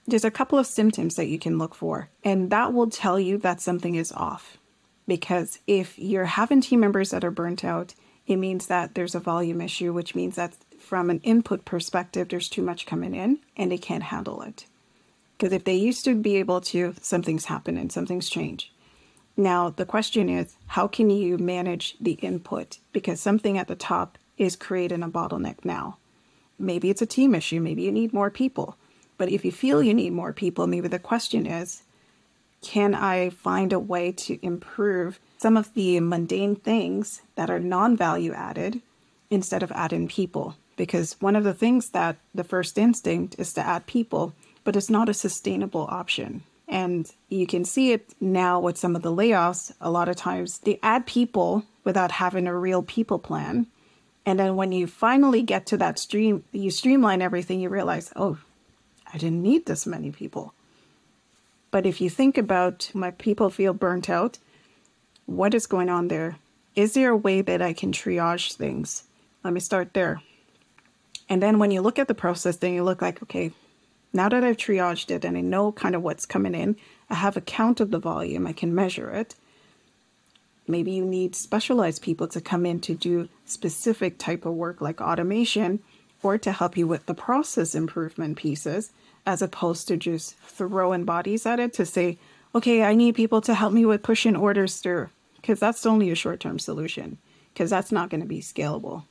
There's 0.05 0.25
a 0.25 0.33
couple 0.33 0.59
of 0.59 0.66
symptoms 0.66 1.14
that 1.14 1.29
you 1.29 1.38
can 1.38 1.57
look 1.57 1.75
for, 1.75 2.09
and 2.25 2.51
that 2.51 2.73
will 2.73 2.90
tell 2.90 3.20
you 3.20 3.38
that 3.38 3.61
something 3.61 3.94
is 3.94 4.11
off. 4.11 4.59
Because 5.07 5.61
if 5.68 5.97
you're 5.97 6.25
having 6.25 6.61
team 6.61 6.81
members 6.81 7.11
that 7.11 7.25
are 7.25 7.31
burnt 7.31 7.64
out, 7.64 7.94
it 8.27 8.37
means 8.37 8.66
that 8.66 8.97
there's 8.97 9.14
a 9.14 9.20
volume 9.20 9.61
issue, 9.61 9.92
which 9.92 10.16
means 10.16 10.35
that 10.35 10.57
from 10.85 11.11
an 11.11 11.20
input 11.20 11.64
perspective, 11.64 12.29
there's 12.29 12.49
too 12.49 12.62
much 12.62 12.87
coming 12.87 13.14
in 13.14 13.38
and 13.57 13.73
they 13.73 13.79
can't 13.79 14.05
handle 14.05 14.42
it. 14.42 14.66
Because 15.37 15.53
if 15.53 15.64
they 15.64 15.75
used 15.75 16.05
to 16.05 16.14
be 16.14 16.37
able 16.37 16.61
to, 16.61 16.94
something's 17.01 17.47
happened 17.47 17.79
and 17.79 17.90
something's 17.90 18.29
changed. 18.29 18.70
Now, 19.37 19.70
the 19.70 19.87
question 19.87 20.29
is 20.29 20.55
how 20.68 20.87
can 20.87 21.11
you 21.11 21.38
manage 21.38 21.97
the 22.01 22.12
input? 22.12 22.79
Because 22.92 23.20
something 23.20 23.59
at 23.59 23.66
the 23.66 23.75
top 23.75 24.18
is 24.38 24.57
creating 24.57 25.03
a 25.03 25.09
bottleneck 25.09 25.64
now. 25.64 25.99
Maybe 26.59 26.88
it's 26.88 27.03
a 27.03 27.07
team 27.07 27.35
issue, 27.35 27.61
maybe 27.61 27.83
you 27.83 27.92
need 27.92 28.12
more 28.12 28.31
people. 28.31 28.77
But 29.18 29.29
if 29.29 29.44
you 29.44 29.53
feel 29.53 29.83
you 29.83 29.94
need 29.94 30.12
more 30.12 30.33
people, 30.33 30.66
maybe 30.66 30.88
the 30.88 30.99
question 30.99 31.47
is 31.47 31.83
can 32.62 32.94
I 32.94 33.29
find 33.29 33.73
a 33.73 33.79
way 33.79 34.11
to 34.12 34.38
improve 34.44 35.20
some 35.37 35.57
of 35.57 35.75
the 35.75 36.01
mundane 36.01 36.57
things 36.57 37.20
that 37.35 37.51
are 37.51 37.59
non 37.59 37.97
value 37.97 38.33
added 38.33 38.81
instead 39.31 39.62
of 39.62 39.70
adding 39.73 40.09
people? 40.09 40.57
Because 40.77 41.17
one 41.21 41.37
of 41.37 41.45
the 41.45 41.55
things 41.55 41.91
that 41.91 42.17
the 42.35 42.45
first 42.45 42.79
instinct 42.79 43.37
is 43.39 43.53
to 43.55 43.67
add 43.67 43.87
people, 43.87 44.33
but 44.65 44.77
it's 44.77 44.91
not 44.91 45.09
a 45.09 45.15
sustainable 45.15 45.87
option. 45.89 46.43
And 46.67 47.11
you 47.29 47.47
can 47.47 47.65
see 47.65 47.93
it 47.93 48.15
now 48.21 48.59
with 48.59 48.79
some 48.79 48.97
of 48.97 49.03
the 49.03 49.13
layoffs. 49.13 49.73
A 49.81 49.91
lot 49.91 50.09
of 50.09 50.17
times 50.17 50.59
they 50.59 50.81
add 50.83 51.07
people 51.07 51.65
without 51.85 52.11
having 52.11 52.47
a 52.47 52.59
real 52.59 52.83
people 52.83 53.19
plan. 53.19 53.67
And 54.27 54.39
then 54.39 54.57
when 54.57 54.73
you 54.73 54.87
finally 54.87 55.43
get 55.43 55.67
to 55.67 55.77
that 55.77 55.99
stream, 55.99 56.45
you 56.51 56.71
streamline 56.71 57.21
everything, 57.21 57.61
you 57.61 57.69
realize, 57.69 58.13
oh, 58.17 58.39
I 59.13 59.19
didn't 59.19 59.43
need 59.43 59.67
this 59.67 59.87
many 59.87 60.11
people. 60.11 60.55
But 61.71 61.87
if 61.87 62.01
you 62.01 62.09
think 62.09 62.39
about 62.39 62.91
my 62.95 63.11
people 63.11 63.51
feel 63.51 63.75
burnt 63.75 64.09
out, 64.09 64.39
what 65.27 65.55
is 65.55 65.67
going 65.67 65.91
on 65.91 66.09
there? 66.09 66.37
Is 66.75 66.95
there 66.95 67.11
a 67.11 67.17
way 67.17 67.43
that 67.43 67.61
I 67.61 67.73
can 67.73 67.93
triage 67.93 68.55
things? 68.55 69.05
Let 69.43 69.53
me 69.53 69.61
start 69.61 69.93
there. 69.93 70.23
And 71.29 71.43
then 71.43 71.59
when 71.59 71.71
you 71.71 71.81
look 71.81 71.99
at 71.99 72.09
the 72.09 72.15
process, 72.15 72.57
then 72.57 72.75
you 72.75 72.85
look 72.85 73.01
like, 73.01 73.23
okay, 73.23 73.53
now 74.13 74.29
that 74.29 74.45
I've 74.45 74.57
triaged 74.57 75.11
it 75.11 75.25
and 75.25 75.37
I 75.37 75.41
know 75.41 75.73
kind 75.73 75.95
of 75.95 76.03
what's 76.03 76.27
coming 76.27 76.55
in, 76.55 76.77
I 77.11 77.15
have 77.15 77.37
a 77.37 77.41
count 77.41 77.81
of 77.81 77.91
the 77.91 77.99
volume, 77.99 78.47
I 78.47 78.53
can 78.53 78.75
measure 78.75 79.11
it. 79.11 79.35
Maybe 80.67 80.93
you 80.93 81.05
need 81.05 81.35
specialized 81.35 82.03
people 82.03 82.27
to 82.29 82.41
come 82.41 82.65
in 82.65 82.81
to 82.81 82.95
do 82.95 83.29
specific 83.45 84.19
type 84.19 84.47
of 84.47 84.55
work 84.55 84.81
like 84.81 85.01
automation 85.01 85.81
or 86.23 86.39
to 86.39 86.53
help 86.53 86.77
you 86.77 86.87
with 86.87 87.05
the 87.07 87.15
process 87.15 87.75
improvement 87.75 88.39
pieces 88.39 88.91
as 89.27 89.43
opposed 89.43 89.89
to 89.89 89.97
just 89.97 90.37
throwing 90.39 91.05
bodies 91.05 91.45
at 91.45 91.61
it 91.61 91.73
to 91.75 91.85
say, 91.85 92.19
okay, 92.55 92.83
I 92.83 92.95
need 92.95 93.15
people 93.15 93.41
to 93.43 93.55
help 93.55 93.73
me 93.73 93.85
with 93.85 94.03
pushing 94.03 94.37
orders 94.37 94.77
through 94.77 95.11
because 95.37 95.61
that's 95.61 95.85
only 95.85 96.11
a 96.11 96.15
short-term 96.15 96.59
solution 96.59 97.19
because 97.53 97.71
that's 97.71 97.93
not 97.93 98.09
going 98.09 98.23
to 98.23 98.27
be 98.27 98.41
scalable. 98.41 99.05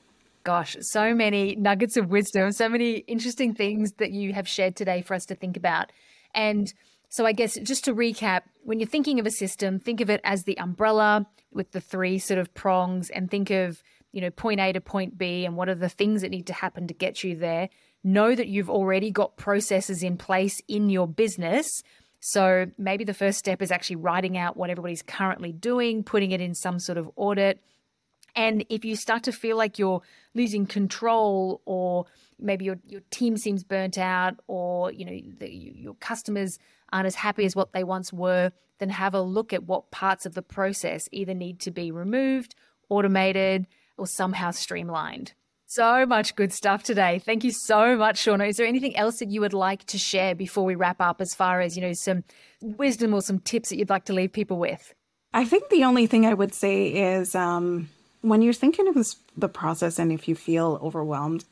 Gosh, 0.44 0.76
so 0.82 1.16
many 1.16 1.56
nuggets 1.56 1.96
of 1.96 2.10
wisdom, 2.10 2.52
so 2.52 2.68
many 2.68 2.98
interesting 3.08 3.54
things 3.54 3.94
that 3.94 4.12
you 4.12 4.34
have 4.34 4.46
shared 4.46 4.76
today 4.76 5.02
for 5.02 5.14
us 5.14 5.26
to 5.28 5.36
think 5.36 5.56
about. 5.56 5.92
And 6.36 6.74
so, 7.08 7.26
I 7.26 7.32
guess 7.32 7.58
just 7.64 7.86
to 7.86 7.96
recap, 7.96 8.42
when 8.64 8.80
you're 8.80 8.90
thinking 8.90 9.20
of 9.20 9.26
a 9.26 9.32
system, 9.32 9.80
think 9.80 10.02
of 10.02 10.10
it 10.10 10.20
as 10.26 10.44
the 10.44 10.58
umbrella 10.60 11.26
with 11.54 11.72
the 11.72 11.80
three 11.80 12.20
sort 12.20 12.40
of 12.40 12.54
prongs 12.54 13.10
and 13.10 13.32
think 13.32 13.52
of, 13.52 13.82
you 14.12 14.20
know, 14.20 14.32
point 14.32 14.60
A 14.60 14.74
to 14.74 14.82
point 14.82 15.18
B 15.18 15.46
and 15.46 15.56
what 15.56 15.70
are 15.70 15.76
the 15.76 15.88
things 15.88 16.24
that 16.24 16.32
need 16.32 16.48
to 16.48 16.54
happen 16.54 16.88
to 16.88 16.94
get 16.94 17.24
you 17.24 17.38
there. 17.38 17.70
Know 18.04 18.36
that 18.36 18.48
you've 18.48 18.70
already 18.70 19.12
got 19.12 19.38
processes 19.38 20.04
in 20.04 20.18
place 20.18 20.60
in 20.68 20.90
your 20.90 21.08
business. 21.08 21.84
So, 22.20 22.66
maybe 22.78 23.06
the 23.06 23.14
first 23.14 23.40
step 23.40 23.62
is 23.62 23.72
actually 23.72 23.98
writing 23.98 24.38
out 24.38 24.58
what 24.58 24.70
everybody's 24.70 25.04
currently 25.04 25.54
doing, 25.54 26.04
putting 26.04 26.32
it 26.32 26.42
in 26.42 26.54
some 26.54 26.80
sort 26.80 26.98
of 26.98 27.10
audit 27.16 27.62
and 28.36 28.66
if 28.70 28.84
you 28.84 28.96
start 28.96 29.24
to 29.24 29.32
feel 29.32 29.58
like 29.58 29.78
you're 29.78 30.02
losing 30.34 30.66
control 30.66 31.62
or 31.66 32.06
maybe 32.40 32.66
your, 32.66 32.80
your 32.88 33.02
team 33.12 33.38
seems 33.38 33.64
burnt 33.64 33.98
out 33.98 34.36
or 34.48 34.92
you 34.92 35.06
know 35.06 35.20
the, 35.40 35.50
your 35.52 35.96
customers 35.96 36.60
aren't 36.92 37.08
as 37.08 37.16
happy 37.16 37.46
as 37.46 37.56
what 37.56 37.74
they 37.74 37.84
once 37.84 38.14
were, 38.14 38.52
then 38.80 38.90
have 38.90 39.14
a 39.14 39.22
look 39.22 39.54
at 39.54 39.64
what 39.64 39.92
parts 39.92 40.26
of 40.26 40.34
the 40.34 40.42
process 40.42 41.10
either 41.12 41.34
need 41.34 41.60
to 41.60 41.72
be 41.72 41.92
removed, 41.92 42.56
automated, 42.90 43.68
or 43.98 44.08
somehow 44.08 44.52
streamlined. 44.52 45.34
So 45.66 46.06
much 46.06 46.36
good 46.36 46.54
stuff 46.54 46.84
today. 46.84 47.18
Thank 47.18 47.44
you 47.44 47.52
so 47.52 47.98
much, 47.98 48.24
Shauna. 48.24 48.48
Is 48.48 48.58
there 48.58 48.68
anything 48.68 48.96
else 48.96 49.18
that 49.18 49.32
you 49.32 49.42
would 49.42 49.54
like 49.56 49.84
to 49.86 49.98
share 49.98 50.36
before 50.36 50.66
we 50.66 50.76
wrap 50.76 51.02
up 51.02 51.20
as 51.20 51.34
far 51.34 51.62
as, 51.62 51.76
you 51.76 51.82
know, 51.82 51.94
some 51.94 52.24
wisdom 52.62 53.12
or 53.12 53.24
some 53.24 53.40
tips 53.40 53.70
that 53.70 53.78
you'd 53.78 53.90
like 53.90 54.06
to 54.06 54.14
leave 54.14 54.32
people 54.34 54.60
with? 54.60 54.94
I 55.34 55.46
think 55.46 55.70
the 55.70 55.84
only 55.84 56.06
thing 56.06 56.28
I 56.28 56.36
would 56.36 56.54
say 56.54 56.90
is 56.90 57.34
um, 57.34 57.90
when 58.24 58.42
you're 58.42 58.54
thinking 58.54 58.88
of 58.88 58.96
this, 58.96 59.18
the 59.38 59.50
process 59.50 60.00
and 60.00 60.12
if 60.12 60.28
you 60.28 60.34
feel 60.34 60.80
overwhelmed, 60.82 61.44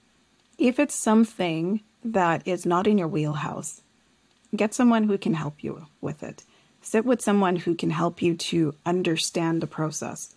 if 0.58 0.80
it's 0.80 0.96
something 0.96 1.82
that 2.04 2.48
is 2.48 2.66
not 2.66 2.88
in 2.88 2.98
your 2.98 3.10
wheelhouse, 3.10 3.82
get 4.56 4.74
someone 4.74 5.04
who 5.04 5.18
can 5.18 5.34
help 5.34 5.64
you 5.64 5.86
with 6.00 6.24
it. 6.24 6.44
Sit 6.82 7.06
with 7.06 7.22
someone 7.22 7.58
who 7.58 7.76
can 7.76 7.90
help 7.90 8.22
you 8.22 8.36
to 8.36 8.74
understand 8.86 9.62
the 9.62 9.68
process. 9.68 10.34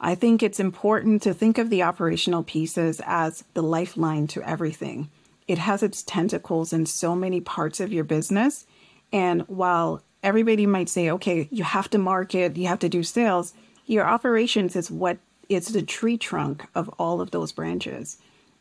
I 0.00 0.14
think 0.14 0.42
it's 0.42 0.58
important 0.58 1.22
to 1.22 1.34
think 1.34 1.58
of 1.58 1.70
the 1.70 1.82
operational 1.82 2.42
pieces 2.42 3.00
as 3.04 3.44
the 3.52 3.62
lifeline 3.62 4.26
to 4.28 4.42
everything. 4.42 5.10
It 5.46 5.58
has 5.58 5.82
its 5.82 6.02
tentacles 6.02 6.72
in 6.72 6.86
so 6.86 7.14
many 7.14 7.42
parts 7.42 7.78
of 7.78 7.92
your 7.92 8.04
business. 8.04 8.64
And 9.12 9.42
while 9.42 10.02
everybody 10.22 10.66
might 10.66 10.88
say, 10.88 11.10
okay, 11.10 11.46
you 11.50 11.62
have 11.62 11.90
to 11.90 11.98
market, 11.98 12.56
you 12.56 12.68
have 12.68 12.78
to 12.80 12.88
do 12.88 13.02
sales, 13.02 13.52
your 13.86 14.06
operations 14.06 14.76
is 14.76 14.90
what 14.90 15.18
it's 15.48 15.68
the 15.68 15.82
tree 15.82 16.16
trunk 16.16 16.66
of 16.74 16.88
all 16.98 17.20
of 17.20 17.30
those 17.30 17.52
branches. 17.52 18.18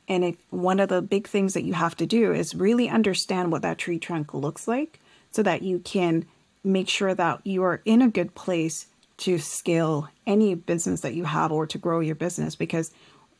And 0.08 0.24
if 0.24 0.36
one 0.50 0.80
of 0.80 0.90
the 0.90 1.02
big 1.02 1.28
things 1.28 1.54
that 1.54 1.64
you 1.64 1.74
have 1.74 1.96
to 1.98 2.06
do 2.06 2.34
is 2.34 2.56
really 2.56 2.90
understand 2.90 3.52
what 3.52 3.62
that 3.62 3.78
tree 3.78 4.00
trunk 4.00 4.34
looks 4.34 4.68
like 4.68 5.00
so 5.32 5.44
that 5.44 5.62
you 5.62 5.80
can 5.80 6.26
make 6.64 6.90
sure 6.90 7.14
that 7.14 7.46
you 7.46 7.64
are 7.64 7.82
in 7.86 8.02
a 8.02 8.10
good 8.10 8.36
place 8.36 8.88
to 9.18 9.38
scale 9.38 10.10
any 10.26 10.56
business 10.56 11.02
that 11.02 11.14
you 11.14 11.24
have 11.26 11.52
or 11.52 11.66
to 11.68 11.78
grow 11.78 12.00
your 12.00 12.16
business. 12.16 12.56
Because 12.56 12.92